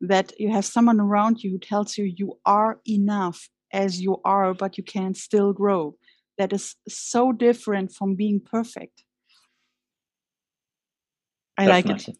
that 0.00 0.32
you 0.38 0.50
have 0.50 0.64
someone 0.64 1.00
around 1.00 1.42
you 1.42 1.50
who 1.50 1.58
tells 1.58 1.98
you 1.98 2.04
you 2.16 2.38
are 2.46 2.80
enough 2.88 3.48
as 3.72 4.00
you 4.00 4.20
are 4.24 4.54
but 4.54 4.78
you 4.78 4.84
can 4.84 5.14
still 5.14 5.52
grow 5.52 5.94
that 6.38 6.52
is 6.52 6.76
so 6.88 7.32
different 7.32 7.92
from 7.92 8.14
being 8.14 8.40
perfect 8.40 9.04
i 11.58 11.66
Definitely. 11.66 11.92
like 11.92 12.08
it 12.08 12.16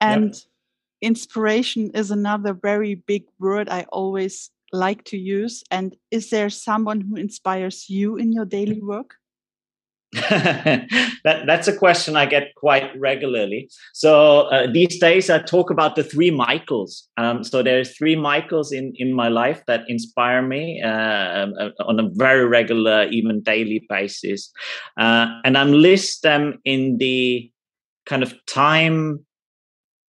and 0.00 0.34
yep. 0.34 0.42
inspiration 1.02 1.90
is 1.92 2.10
another 2.10 2.54
very 2.54 2.94
big 2.94 3.24
word 3.38 3.68
i 3.68 3.82
always 3.92 4.50
like 4.72 5.04
to 5.04 5.16
use? 5.16 5.62
And 5.70 5.96
is 6.10 6.30
there 6.30 6.50
someone 6.50 7.00
who 7.00 7.16
inspires 7.16 7.88
you 7.88 8.16
in 8.16 8.32
your 8.32 8.44
daily 8.44 8.80
work? 8.82 9.14
that, 10.12 11.42
that's 11.46 11.68
a 11.68 11.76
question 11.76 12.16
I 12.16 12.24
get 12.24 12.54
quite 12.54 12.98
regularly. 12.98 13.68
So 13.92 14.42
uh, 14.48 14.66
these 14.72 14.98
days 14.98 15.28
I 15.28 15.38
talk 15.38 15.70
about 15.70 15.96
the 15.96 16.02
three 16.02 16.30
Michaels. 16.30 17.06
Um, 17.18 17.44
so 17.44 17.62
there's 17.62 17.96
three 17.96 18.16
Michaels 18.16 18.72
in, 18.72 18.92
in 18.96 19.12
my 19.12 19.28
life 19.28 19.62
that 19.66 19.82
inspire 19.88 20.40
me 20.40 20.82
uh, 20.82 20.88
um, 21.42 21.54
uh, 21.60 21.70
on 21.84 22.00
a 22.00 22.08
very 22.12 22.46
regular, 22.46 23.04
even 23.10 23.42
daily 23.42 23.84
basis. 23.88 24.50
Uh, 24.98 25.26
and 25.44 25.58
I'm 25.58 25.72
list 25.72 26.22
them 26.22 26.58
in 26.64 26.96
the 26.98 27.50
kind 28.06 28.22
of 28.22 28.34
time 28.46 29.26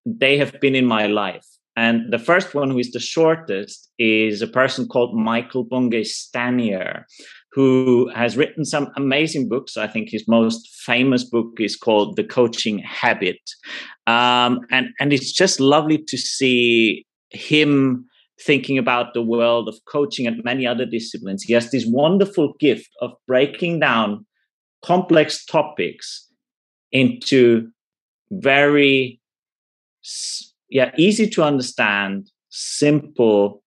they 0.05 0.37
have 0.37 0.59
been 0.61 0.75
in 0.75 0.85
my 0.85 1.07
life. 1.07 1.56
And 1.77 2.11
the 2.11 2.17
first 2.17 2.55
one, 2.55 2.71
who 2.71 2.79
is 2.79 2.91
the 2.91 2.99
shortest, 2.99 3.89
is 3.99 4.41
a 4.41 4.47
person 4.47 4.87
called 4.87 5.15
Michael 5.15 5.63
Bungay 5.63 6.03
Stanier, 6.05 7.03
who 7.51 8.09
has 8.15 8.35
written 8.35 8.65
some 8.65 8.89
amazing 8.97 9.47
books. 9.47 9.77
I 9.77 9.87
think 9.87 10.09
his 10.09 10.27
most 10.27 10.67
famous 10.85 11.23
book 11.23 11.59
is 11.59 11.75
called 11.75 12.15
The 12.15 12.23
Coaching 12.23 12.79
Habit. 12.79 13.39
Um, 14.07 14.61
and, 14.71 14.87
and 14.99 15.13
it's 15.13 15.31
just 15.31 15.59
lovely 15.59 15.99
to 16.07 16.17
see 16.17 17.05
him 17.29 18.05
thinking 18.41 18.79
about 18.79 19.13
the 19.13 19.21
world 19.21 19.69
of 19.69 19.77
coaching 19.87 20.25
and 20.25 20.43
many 20.43 20.65
other 20.65 20.85
disciplines. 20.85 21.43
He 21.43 21.53
has 21.53 21.69
this 21.69 21.85
wonderful 21.87 22.55
gift 22.59 22.89
of 23.01 23.11
breaking 23.27 23.81
down 23.81 24.25
complex 24.83 25.45
topics 25.45 26.27
into 26.91 27.69
very 28.31 29.21
yeah 30.69 30.91
easy 30.97 31.29
to 31.29 31.43
understand 31.43 32.29
simple 32.49 33.61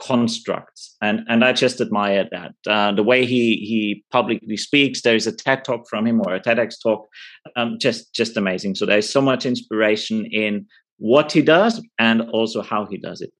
constructs. 0.00 0.94
And 1.00 1.20
and 1.28 1.44
i 1.44 1.52
just 1.52 1.80
admire 1.80 2.28
that. 2.30 2.54
Uh, 2.66 2.92
the 2.92 3.02
way 3.02 3.24
he 3.24 3.56
he 3.56 4.04
publicly 4.10 4.56
speaks 4.56 5.02
there's 5.02 5.26
a 5.26 5.32
ted 5.32 5.64
talk 5.64 5.88
from 5.88 6.06
him 6.06 6.20
or 6.20 6.34
a 6.34 6.40
tedx 6.40 6.74
talk 6.82 7.08
um, 7.56 7.78
just 7.80 8.12
just 8.14 8.36
amazing. 8.36 8.74
So 8.74 8.86
there's 8.86 9.10
so 9.10 9.20
much 9.20 9.46
inspiration 9.46 10.26
in 10.26 10.66
what 10.98 11.32
he 11.32 11.42
does 11.42 11.82
and 11.98 12.22
also 12.30 12.62
how 12.62 12.86
he 12.86 12.96
does 12.96 13.20
it. 13.20 13.32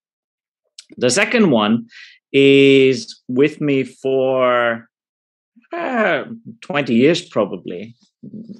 The 0.96 1.10
second 1.10 1.50
one 1.50 1.86
is 2.32 3.20
with 3.28 3.60
me 3.60 3.82
for 3.84 4.88
uh, 5.72 6.24
20 6.62 6.94
years 6.94 7.28
probably. 7.28 7.94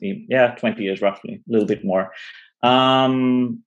Yeah 0.03 0.55
20 0.55 0.83
years 0.83 1.01
roughly 1.01 1.43
a 1.49 1.53
little 1.53 1.67
bit 1.67 1.85
more. 1.85 2.13
Um, 2.63 3.63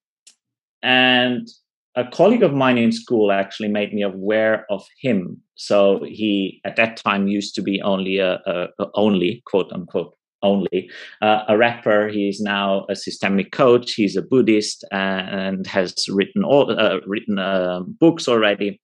and 0.82 1.48
a 1.96 2.06
colleague 2.10 2.44
of 2.44 2.54
mine 2.54 2.78
in 2.78 2.92
school 2.92 3.32
actually 3.32 3.68
made 3.68 3.94
me 3.94 4.02
aware 4.02 4.66
of 4.70 4.86
him. 5.02 5.42
So 5.56 6.04
he, 6.06 6.62
at 6.66 6.76
that 6.78 6.98
time, 6.98 7.28
used 7.28 7.56
to 7.56 7.62
be 7.62 7.82
only 7.82 8.20
a, 8.20 8.40
a, 8.46 8.68
a 8.80 8.86
only 8.96 9.42
quote 9.46 9.72
unquote 9.74 10.14
only 10.42 10.90
uh, 11.22 11.44
a 11.50 11.58
rapper. 11.58 12.08
He's 12.08 12.40
now 12.40 12.86
a 12.90 12.96
systemic 12.96 13.52
coach. 13.52 13.94
He's 13.94 14.16
a 14.16 14.22
Buddhist 14.22 14.86
and 14.92 15.68
has 15.68 16.08
written 16.10 16.44
all 16.44 16.72
uh, 16.72 17.00
written 17.06 17.40
uh, 17.40 17.82
books 17.82 18.28
already, 18.28 18.80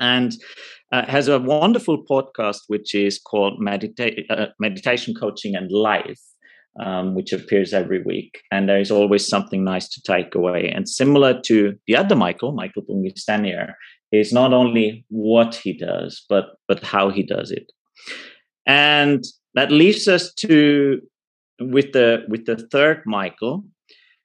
and 0.00 0.32
uh, 0.92 1.04
has 1.06 1.28
a 1.28 1.38
wonderful 1.38 2.04
podcast 2.10 2.60
which 2.68 2.94
is 2.94 3.18
called 3.18 3.60
Medita- 3.60 4.24
uh, 4.30 4.46
Meditation 4.58 5.14
Coaching 5.14 5.54
and 5.54 5.70
Life 5.70 6.20
um, 6.80 7.14
which 7.14 7.32
appears 7.32 7.72
every 7.72 8.02
week. 8.02 8.42
And 8.50 8.68
there 8.68 8.80
is 8.80 8.90
always 8.90 9.26
something 9.26 9.64
nice 9.64 9.88
to 9.88 10.02
take 10.02 10.34
away. 10.34 10.70
And 10.74 10.88
similar 10.88 11.40
to 11.42 11.74
the 11.86 11.96
other 11.96 12.16
Michael, 12.16 12.52
Michael 12.52 12.82
Bungay 12.82 13.14
Stanier, 13.16 13.74
is 14.12 14.32
not 14.32 14.52
only 14.52 15.04
what 15.08 15.54
he 15.54 15.72
does, 15.76 16.24
but 16.28 16.56
but 16.66 16.82
how 16.82 17.10
he 17.10 17.22
does 17.22 17.50
it. 17.50 17.70
And 18.66 19.24
that 19.54 19.70
leaves 19.70 20.08
us 20.08 20.32
to 20.34 21.00
with 21.60 21.92
the 21.92 22.24
with 22.28 22.46
the 22.46 22.56
third 22.56 23.02
Michael, 23.06 23.64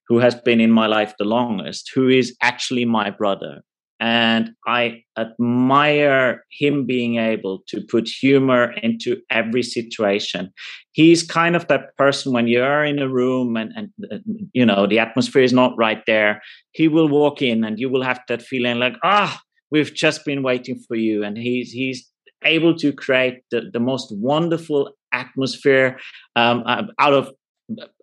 who 0.08 0.20
has 0.20 0.36
been 0.36 0.60
in 0.60 0.72
my 0.72 0.88
life 0.88 1.14
the 1.20 1.26
longest, 1.26 1.92
who 1.94 2.08
is 2.08 2.36
actually 2.42 2.86
my 2.86 3.10
brother 3.10 3.64
and 4.00 4.52
I 4.68 5.04
admire 5.18 6.44
him 6.52 6.86
being 6.86 7.18
able 7.18 7.64
to 7.68 7.82
put 7.90 8.10
humor 8.10 8.74
into 8.84 9.22
every 9.30 9.64
situation. 9.64 10.52
He's 10.92 11.24
kind 11.24 11.56
of 11.56 11.68
that 11.68 11.96
person 11.98 12.34
when 12.34 12.48
you're 12.48 12.84
in 12.84 13.00
a 13.00 13.08
room 13.08 13.56
and, 13.56 13.72
and 13.76 13.90
uh, 14.12 14.18
you 14.54 14.66
know 14.66 14.88
the 14.88 15.00
atmosphere 15.00 15.44
is 15.44 15.54
not 15.54 15.78
right 15.78 16.02
there. 16.08 16.42
He 16.72 16.88
will 16.88 17.08
walk 17.08 17.42
in 17.42 17.64
and 17.64 17.80
you 17.80 17.90
will 17.90 18.04
have 18.04 18.20
that 18.28 18.42
feeling 18.42 18.80
like 18.80 18.96
ah, 19.04 19.40
we've 19.72 19.94
just 19.94 20.26
been 20.26 20.44
waiting 20.44 20.80
for 20.88 20.96
you, 20.96 21.24
and 21.24 21.38
he's 21.38 21.72
he's 21.72 22.10
able 22.44 22.76
to 22.76 22.94
create 22.94 23.42
the, 23.52 23.70
the 23.74 23.80
most 23.80 24.14
wonderful 24.16 24.92
atmosphere 25.12 25.98
um, 26.36 26.64
uh, 26.66 26.84
out 27.00 27.14
of 27.14 27.32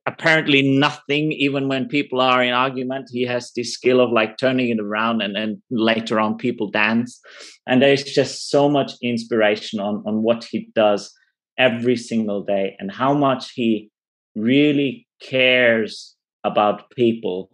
apparently 0.07 0.63
nothing 0.63 1.33
even 1.33 1.69
when 1.69 1.87
people 1.87 2.21
are 2.21 2.43
in 2.43 2.53
argument 2.53 3.09
he 3.13 3.23
has 3.23 3.53
this 3.55 3.73
skill 3.73 4.01
of 4.01 4.11
like 4.11 4.37
turning 4.37 4.69
it 4.71 4.81
around 4.81 5.23
and 5.23 5.37
then 5.37 5.63
later 5.71 6.19
on 6.19 6.37
people 6.37 6.71
dance. 6.71 7.21
And 7.67 7.81
there's 7.81 8.03
just 8.03 8.51
so 8.51 8.69
much 8.69 8.93
inspiration 9.03 9.79
on 9.81 10.03
on 10.07 10.23
what 10.23 10.45
he 10.45 10.71
does 10.75 11.13
every 11.59 11.97
single 11.97 12.43
day 12.43 12.77
and 12.79 12.91
how 12.91 13.15
much 13.15 13.53
he 13.53 13.91
really 14.35 15.07
cares 15.21 16.17
about 16.45 16.91
people 16.91 17.51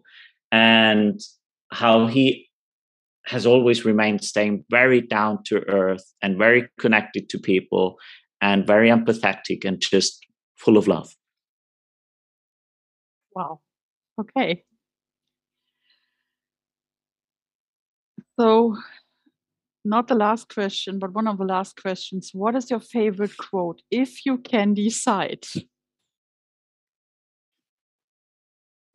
and 0.51 1.21
how 1.71 2.07
he 2.07 2.49
has 3.27 3.44
always 3.44 3.85
remained 3.85 4.25
staying 4.25 4.64
very 4.71 5.03
down 5.03 5.42
to 5.44 5.68
earth 5.68 6.05
and 6.23 6.38
very 6.38 6.66
connected 6.81 7.29
to 7.29 7.38
people 7.38 7.97
and 8.40 8.66
very 8.66 8.88
empathetic 8.88 9.66
and 9.66 9.81
just 9.81 10.25
full 10.57 10.79
of 10.79 10.88
love 10.88 11.12
Wow. 13.38 13.61
Okay. 14.18 14.64
So, 18.38 18.77
not 19.85 20.09
the 20.09 20.14
last 20.14 20.53
question, 20.53 20.98
but 20.98 21.12
one 21.12 21.27
of 21.27 21.38
the 21.38 21.44
last 21.44 21.81
questions. 21.81 22.31
What 22.33 22.55
is 22.57 22.70
your 22.70 22.81
favorite 22.81 23.37
quote, 23.37 23.83
if 23.90 24.24
you 24.27 24.38
can 24.38 24.74
decide? 24.74 25.46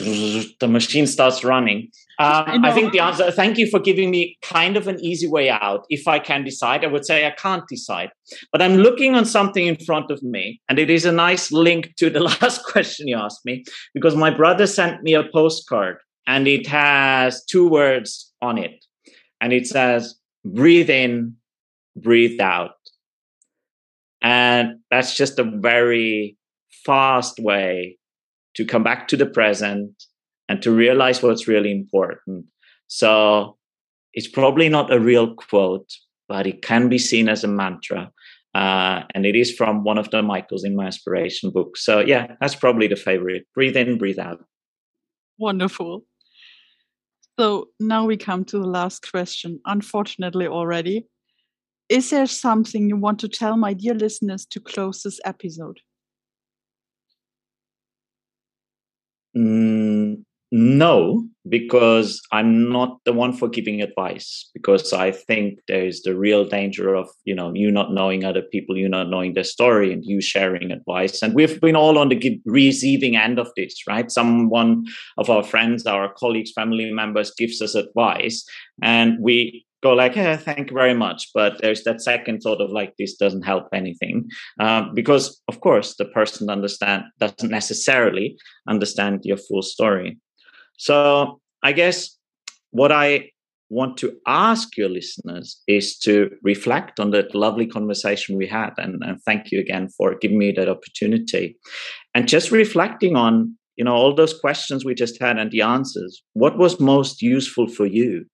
The 0.04 0.68
machine 0.68 1.08
starts 1.08 1.44
running. 1.44 1.90
Um, 2.20 2.64
I, 2.64 2.70
I, 2.70 2.72
think 2.72 2.94
the 2.94 3.00
answer, 3.00 3.32
thank 3.32 3.58
you 3.58 3.68
for 3.70 3.80
giving 3.80 4.12
me 4.12 4.38
kind 4.42 4.78
of 4.78 4.88
an 4.88 5.00
easy 5.04 5.28
way 5.28 5.50
out. 5.50 5.86
If 5.90 6.08
I 6.08 6.20
can 6.20 6.44
decide, 6.44 6.86
I 6.86 6.88
would 6.88 7.06
say 7.06 7.26
I 7.26 7.32
can't 7.32 7.68
decide. 7.68 8.12
But 8.52 8.62
I'm 8.62 8.76
looking 8.76 9.16
on 9.16 9.26
something 9.26 9.66
in 9.66 9.78
front 9.78 10.12
of 10.12 10.22
me, 10.22 10.62
and 10.70 10.78
it 10.78 10.90
is 10.90 11.06
a 11.06 11.12
nice 11.12 11.52
link 11.52 11.94
to 11.98 12.10
the 12.10 12.20
last 12.42 12.64
question 12.66 13.08
you 13.08 13.18
asked 13.18 13.46
me, 13.46 13.64
because 13.94 14.16
my 14.16 14.30
brother 14.30 14.68
sent 14.68 15.02
me 15.02 15.16
a 15.16 15.24
postcard, 15.24 15.98
and 16.28 16.48
it 16.48 16.68
has 16.68 17.44
two 17.46 17.68
words 17.68 18.32
on 18.42 18.58
it. 18.58 18.86
And 19.42 19.52
it 19.52 19.68
says, 19.68 20.16
breathe 20.46 20.90
in, 20.90 21.36
breathe 21.96 22.40
out. 22.40 22.76
And 24.22 24.80
that's 24.90 25.18
just 25.18 25.40
a 25.40 25.44
very 25.44 26.38
fast 26.86 27.40
way 27.40 27.98
to 28.56 28.66
come 28.66 28.84
back 28.84 29.08
to 29.10 29.18
the 29.18 29.26
present 29.26 29.92
and 30.50 30.62
to 30.62 30.72
realize 30.72 31.24
what's 31.24 31.48
really 31.48 31.72
important. 31.72 32.46
So 32.88 33.58
it's 34.14 34.28
probably 34.28 34.70
not 34.70 34.94
a 34.94 35.00
real 35.00 35.34
quote, 35.36 35.90
but 36.28 36.46
it 36.46 36.62
can 36.62 36.90
be 36.90 36.98
seen 36.98 37.30
as 37.30 37.44
a 37.44 37.48
mantra. 37.48 38.12
Uh, 38.54 39.02
and 39.16 39.26
it 39.26 39.36
is 39.36 39.52
from 39.52 39.84
one 39.84 39.98
of 39.98 40.12
the 40.12 40.22
Michaels 40.22 40.64
in 40.64 40.76
my 40.76 40.86
inspiration 40.86 41.50
book. 41.50 41.76
So 41.76 42.00
yeah, 42.00 42.36
that's 42.40 42.56
probably 42.56 42.88
the 42.88 42.96
favorite. 42.96 43.48
Breathe 43.56 43.76
in, 43.76 43.98
breathe 43.98 44.20
out. 44.20 44.44
Wonderful. 45.40 46.06
So 47.40 47.70
now 47.80 48.06
we 48.06 48.16
come 48.16 48.46
to 48.46 48.60
the 48.60 48.68
last 48.68 49.10
question, 49.10 49.60
unfortunately 49.66 50.46
already. 50.46 51.08
Is 51.90 52.12
there 52.12 52.28
something 52.28 52.88
you 52.88 52.96
want 52.96 53.20
to 53.20 53.28
tell 53.28 53.58
my 53.58 53.74
dear 53.74 53.96
listeners 53.96 54.46
to 54.52 54.60
close 54.60 55.02
this 55.02 55.20
episode? 55.26 55.80
Mm, 59.36 60.24
no, 60.52 61.28
because 61.50 62.22
I'm 62.32 62.72
not 62.72 63.00
the 63.06 63.14
one 63.14 63.34
for 63.34 63.50
giving 63.50 63.82
advice. 63.82 64.50
Because 64.54 64.94
I 64.94 65.12
think 65.12 65.60
there's 65.68 66.02
the 66.02 66.16
real 66.16 66.46
danger 66.46 66.94
of 66.94 67.10
you 67.26 67.34
know 67.34 67.52
you 67.54 67.72
not 67.72 67.92
knowing 67.92 68.24
other 68.24 68.44
people, 68.44 68.78
you 68.78 68.88
not 68.88 69.10
knowing 69.10 69.34
their 69.34 69.44
story, 69.44 69.92
and 69.92 70.06
you 70.06 70.22
sharing 70.22 70.72
advice. 70.72 71.22
And 71.22 71.34
we've 71.34 71.60
been 71.60 71.76
all 71.76 71.98
on 71.98 72.10
the 72.10 72.40
receiving 72.46 73.16
end 73.16 73.40
of 73.40 73.50
this, 73.58 73.82
right? 73.88 74.12
Someone 74.12 74.86
of 75.18 75.30
our 75.30 75.44
friends, 75.44 75.86
our 75.88 76.14
colleagues, 76.14 76.52
family 76.52 76.92
members 76.92 77.34
gives 77.36 77.62
us 77.62 77.74
advice, 77.74 78.46
and 78.82 79.18
we 79.20 79.66
go 79.84 79.94
like, 79.94 80.16
yeah, 80.16 80.38
thank 80.38 80.72
you 80.72 80.76
very 80.76 80.94
much. 80.94 81.30
But 81.34 81.62
there's 81.62 81.84
that 81.84 82.02
second 82.02 82.40
thought 82.40 82.62
of 82.62 82.72
like, 82.72 82.94
this 82.98 83.16
doesn't 83.16 83.44
help 83.44 83.68
anything. 83.74 84.30
Uh, 84.60 84.84
because 84.94 85.42
of 85.50 85.60
course 85.60 85.96
the 85.98 86.06
person 86.06 86.50
understand 86.50 87.04
doesn't 87.20 87.52
necessarily 87.52 88.38
understand 88.68 89.22
your 89.24 89.38
full 89.38 89.62
story. 89.62 90.18
So 90.78 91.40
I 91.62 91.74
guess 91.74 92.18
what 92.72 92.92
I 92.92 93.30
want 93.70 93.98
to 93.98 94.16
ask 94.28 94.78
your 94.78 94.90
listeners 94.90 95.62
is 95.68 95.98
to 95.98 96.30
reflect 96.44 97.00
on 97.00 97.12
that 97.12 97.36
lovely 97.36 97.68
conversation 97.68 98.38
we 98.38 98.48
had. 98.48 98.72
And, 98.78 99.04
and 99.04 99.22
thank 99.24 99.52
you 99.52 99.60
again 99.60 99.90
for 99.98 100.16
giving 100.16 100.38
me 100.38 100.52
that 100.54 100.70
opportunity. 100.70 101.58
And 102.14 102.28
just 102.28 102.52
reflecting 102.52 103.16
on, 103.16 103.58
you 103.76 103.84
know, 103.84 103.96
all 103.96 104.14
those 104.14 104.40
questions 104.40 104.86
we 104.86 104.94
just 104.94 105.20
had 105.20 105.38
and 105.40 105.52
the 105.52 105.62
answers. 105.62 106.22
What 106.34 106.58
was 106.58 106.80
most 106.80 107.22
useful 107.22 107.68
for 107.68 107.86
you? 107.86 108.26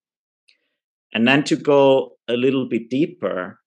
And 1.13 1.27
then 1.27 1.43
to 1.45 1.55
go 1.55 2.11
a 2.27 2.33
little 2.33 2.67
bit 2.67 2.89
deeper 2.89 3.59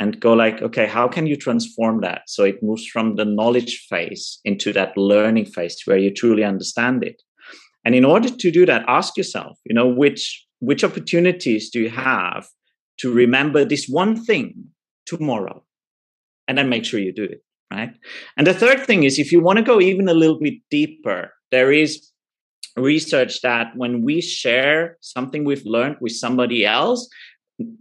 and 0.00 0.20
go 0.20 0.32
like 0.32 0.62
okay 0.62 0.86
how 0.86 1.08
can 1.08 1.26
you 1.26 1.36
transform 1.36 2.00
that? 2.00 2.22
So 2.26 2.44
it 2.44 2.62
moves 2.62 2.86
from 2.86 3.16
the 3.16 3.24
knowledge 3.24 3.86
phase 3.88 4.40
into 4.44 4.72
that 4.72 4.96
learning 4.96 5.46
phase 5.46 5.80
where 5.84 5.98
you 5.98 6.12
truly 6.12 6.44
understand 6.44 7.04
it. 7.04 7.22
And 7.84 7.94
in 7.94 8.04
order 8.04 8.28
to 8.28 8.50
do 8.50 8.66
that 8.66 8.84
ask 8.86 9.16
yourself 9.16 9.58
you 9.64 9.74
know 9.74 9.88
which 9.88 10.46
which 10.60 10.84
opportunities 10.84 11.70
do 11.70 11.80
you 11.80 11.90
have 11.90 12.46
to 12.98 13.12
remember 13.12 13.64
this 13.64 13.86
one 13.88 14.24
thing 14.24 14.64
tomorrow? 15.06 15.64
And 16.48 16.58
then 16.58 16.68
make 16.68 16.84
sure 16.84 17.00
you 17.00 17.12
do 17.12 17.24
it 17.24 17.42
right? 17.70 17.92
And 18.36 18.46
the 18.46 18.54
third 18.54 18.86
thing 18.86 19.02
is 19.02 19.18
if 19.18 19.30
you 19.30 19.40
want 19.40 19.58
to 19.58 19.64
go 19.64 19.80
even 19.80 20.08
a 20.08 20.14
little 20.14 20.38
bit 20.38 20.54
deeper 20.70 21.32
there 21.50 21.72
is 21.72 22.10
research 22.78 23.40
that 23.42 23.68
when 23.76 24.02
we 24.02 24.20
share 24.20 24.96
something 25.00 25.44
we've 25.44 25.66
learned 25.66 25.96
with 26.00 26.12
somebody 26.12 26.64
else, 26.64 27.08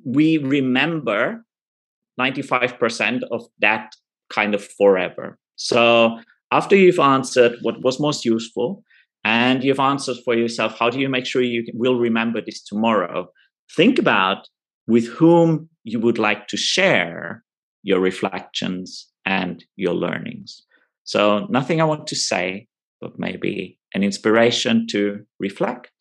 we 0.05 0.37
remember 0.37 1.45
95% 2.19 3.21
of 3.31 3.45
that 3.59 3.93
kind 4.29 4.55
of 4.55 4.67
forever. 4.77 5.37
So 5.55 6.19
after 6.51 6.75
you've 6.75 6.99
answered 6.99 7.57
what 7.61 7.81
was 7.83 7.99
most 7.99 8.25
useful 8.25 8.83
and 9.23 9.63
you've 9.63 9.79
answered 9.79 10.17
for 10.23 10.35
yourself, 10.35 10.77
how 10.77 10.89
do 10.89 10.99
you 10.99 11.09
make 11.09 11.25
sure 11.25 11.41
you 11.41 11.65
will 11.73 11.99
remember 11.99 12.41
this 12.41 12.63
tomorrow? 12.63 13.27
Think 13.75 13.99
about 13.99 14.47
with 14.87 15.07
whom 15.07 15.69
you 15.83 15.99
would 15.99 16.17
like 16.17 16.47
to 16.47 16.57
share 16.57 17.43
your 17.83 17.99
reflections 17.99 19.07
and 19.25 19.63
your 19.75 19.93
learnings. 19.93 20.63
So, 21.03 21.45
nothing 21.49 21.79
I 21.81 21.85
want 21.85 22.07
to 22.07 22.15
say, 22.15 22.67
but 22.99 23.17
maybe 23.17 23.76
an 23.93 24.03
inspiration 24.03 24.87
to 24.87 25.25
reflect 25.39 25.91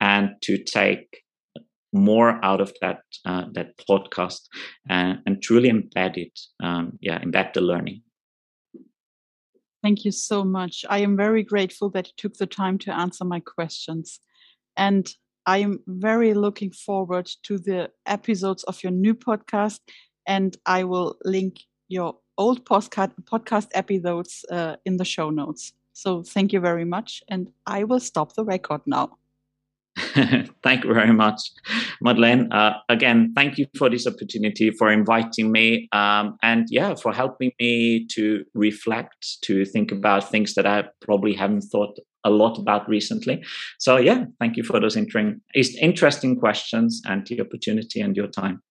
and 0.00 0.30
to 0.42 0.62
take 0.62 1.22
more 1.92 2.44
out 2.44 2.60
of 2.60 2.72
that 2.80 3.02
uh, 3.24 3.44
that 3.52 3.68
podcast 3.88 4.40
and, 4.88 5.20
and, 5.26 5.40
truly 5.42 5.70
embed 5.70 6.16
it 6.16 6.38
um, 6.62 6.98
yeah 7.00 7.18
embed 7.20 7.52
the 7.52 7.60
learning. 7.60 8.02
Thank 9.82 10.04
you 10.04 10.12
so 10.12 10.44
much. 10.44 10.84
I 10.88 10.98
am 10.98 11.16
very 11.16 11.42
grateful 11.42 11.90
that 11.90 12.08
you 12.08 12.12
took 12.16 12.34
the 12.34 12.46
time 12.46 12.78
to 12.78 12.96
answer 12.96 13.24
my 13.24 13.40
questions. 13.40 14.18
And 14.76 15.06
I 15.46 15.58
am 15.58 15.80
very 15.86 16.32
looking 16.32 16.72
forward 16.72 17.30
to 17.42 17.58
the 17.58 17.90
episodes 18.06 18.64
of 18.64 18.82
your 18.82 18.92
new 18.92 19.14
podcast, 19.14 19.80
and 20.26 20.56
I 20.64 20.84
will 20.84 21.16
link 21.24 21.60
your 21.88 22.16
old 22.38 22.64
podcast 22.64 23.12
podcast 23.30 23.68
episodes 23.74 24.44
uh, 24.50 24.76
in 24.86 24.96
the 24.96 25.04
show 25.04 25.30
notes. 25.30 25.72
So 25.94 26.22
thank 26.22 26.52
you 26.52 26.60
very 26.60 26.84
much, 26.84 27.22
and 27.28 27.48
I 27.66 27.84
will 27.84 28.00
stop 28.00 28.34
the 28.34 28.44
record 28.44 28.82
now. 28.84 29.16
thank 30.64 30.82
you 30.84 30.92
very 30.92 31.12
much, 31.12 31.40
Madlen. 32.02 32.52
Uh, 32.52 32.74
again, 32.88 33.32
thank 33.36 33.58
you 33.58 33.66
for 33.78 33.88
this 33.88 34.06
opportunity, 34.06 34.70
for 34.72 34.90
inviting 34.90 35.52
me, 35.52 35.88
um, 35.92 36.36
and 36.42 36.66
yeah, 36.68 36.96
for 36.96 37.12
helping 37.12 37.52
me 37.60 38.06
to 38.08 38.44
reflect, 38.54 39.40
to 39.42 39.64
think 39.64 39.92
about 39.92 40.28
things 40.28 40.54
that 40.54 40.66
I 40.66 40.84
probably 41.00 41.32
haven't 41.32 41.62
thought 41.62 41.96
a 42.24 42.30
lot 42.30 42.58
about 42.58 42.88
recently. 42.88 43.44
So 43.78 43.96
yeah, 43.96 44.24
thank 44.40 44.56
you 44.56 44.64
for 44.64 44.80
those 44.80 44.96
interesting 44.96 46.40
questions 46.40 47.02
and 47.06 47.24
the 47.26 47.40
opportunity 47.40 48.00
and 48.00 48.16
your 48.16 48.28
time. 48.28 48.62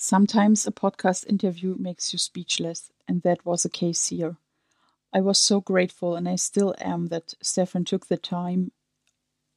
Sometimes 0.00 0.64
a 0.64 0.70
podcast 0.70 1.26
interview 1.26 1.74
makes 1.76 2.12
you 2.12 2.20
speechless, 2.20 2.92
and 3.08 3.22
that 3.22 3.44
was 3.44 3.64
the 3.64 3.68
case 3.68 4.06
here. 4.06 4.36
I 5.12 5.20
was 5.20 5.40
so 5.40 5.60
grateful, 5.60 6.14
and 6.14 6.28
I 6.28 6.36
still 6.36 6.72
am, 6.78 7.08
that 7.08 7.34
Stefan 7.42 7.84
took 7.84 8.06
the 8.06 8.16
time 8.16 8.70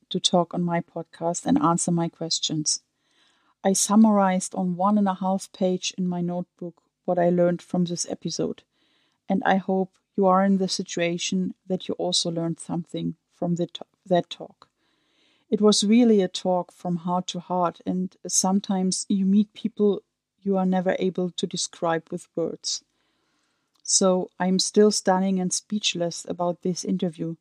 to 0.10 0.20
talk 0.20 0.56
on 0.56 0.64
my 0.64 0.82
podcast 0.82 1.46
and 1.46 1.62
answer 1.62 1.92
my 1.92 2.10
questions. 2.10 2.82
I 3.64 3.74
summarized 3.74 4.56
on 4.56 4.78
one 4.78 4.98
and 4.98 5.08
a 5.08 5.14
half 5.14 5.48
page 5.54 5.94
in 5.96 6.08
my 6.08 6.22
notebook 6.22 6.82
what 7.06 7.20
I 7.20 7.30
learned 7.30 7.62
from 7.62 7.86
this 7.86 8.10
episode, 8.10 8.64
and 9.30 9.44
I 9.46 9.58
hope 9.58 9.92
you 10.18 10.26
are 10.26 10.44
in 10.44 10.58
the 10.58 10.68
situation 10.68 11.54
that 11.68 11.88
you 11.88 11.94
also 12.00 12.32
learned 12.32 12.60
something 12.60 13.14
from 13.36 13.58
the 13.58 13.68
that 14.08 14.32
talk. 14.32 14.70
It 15.52 15.62
was 15.62 15.84
really 15.84 16.20
a 16.24 16.28
talk 16.28 16.72
from 16.72 16.96
heart 16.96 17.28
to 17.28 17.40
heart, 17.40 17.80
and 17.86 18.18
sometimes 18.28 19.06
you 19.08 19.28
meet 19.28 19.54
people 19.54 20.02
you 20.44 20.58
are 20.58 20.66
never 20.66 20.96
able 21.00 21.30
to 21.32 21.48
describe 21.48 22.10
with 22.12 22.28
words. 22.36 22.84
So 23.84 24.30
I'm 24.40 24.60
still 24.60 24.92
stunning 24.92 25.40
and 25.40 25.52
speechless 25.52 26.26
about 26.28 26.62
this 26.62 26.86
interview, 26.86 27.36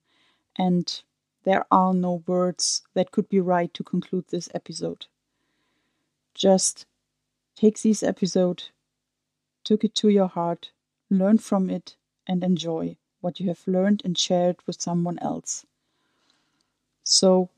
and 0.57 1.03
there 1.45 1.65
are 1.71 1.95
no 1.95 2.23
words 2.27 2.83
that 2.95 3.11
could 3.13 3.29
be 3.29 3.41
right 3.41 3.73
to 3.75 3.85
conclude 3.85 4.27
this 4.29 4.49
episode. 4.55 5.07
Just 6.35 6.87
take 7.57 7.81
this 7.83 8.03
episode, 8.03 8.65
took 9.65 9.85
it 9.85 9.95
to 9.97 10.09
your 10.09 10.29
heart, 10.29 10.71
learn 11.11 11.39
from 11.39 11.71
it, 11.71 11.97
and 12.27 12.43
enjoy 12.43 12.97
what 13.21 13.41
you 13.41 13.49
have 13.49 13.67
learned 13.67 14.03
and 14.05 14.17
shared 14.17 14.57
with 14.67 14.81
someone 14.81 15.19
else. 15.21 15.67
So, 17.05 17.51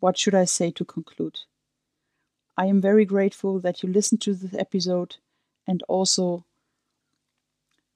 what 0.00 0.16
should 0.16 0.34
I 0.34 0.44
say 0.44 0.70
to 0.72 0.84
conclude? 0.84 1.40
I 2.56 2.66
am 2.66 2.80
very 2.80 3.04
grateful 3.04 3.60
that 3.60 3.82
you 3.82 3.92
listened 3.92 4.22
to 4.22 4.34
this 4.34 4.54
episode 4.54 5.16
and 5.66 5.82
also 5.88 6.44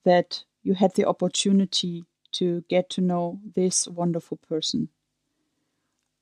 that 0.04 0.44
you 0.62 0.74
had 0.74 0.94
the 0.94 1.06
opportunity 1.06 2.04
to 2.32 2.62
get 2.68 2.90
to 2.90 3.00
know 3.00 3.40
this 3.54 3.88
wonderful 3.88 4.36
person. 4.36 4.88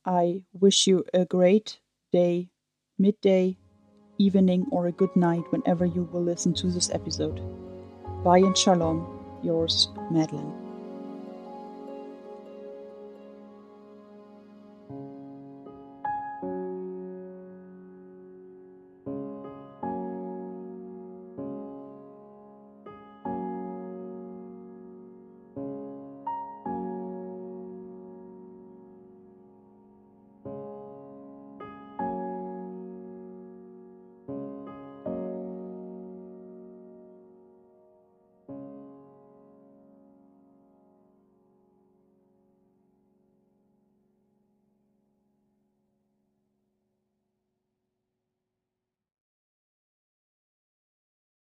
I 0.05 0.43
wish 0.53 0.87
you 0.87 1.05
a 1.13 1.25
great 1.25 1.81
day, 2.13 2.49
midday, 2.99 3.57
evening, 4.17 4.67
or 4.71 4.87
a 4.87 4.93
good 4.93 5.15
night 5.15 5.45
whenever 5.51 5.85
you 5.85 6.05
will 6.05 6.23
listen 6.23 6.55
to 6.55 6.69
this 6.69 6.91
episode. 6.91 7.41
Bye 8.25 8.39
and 8.39 8.57
shalom, 8.57 9.07
yours, 9.43 9.89
Madlen. 10.11 10.68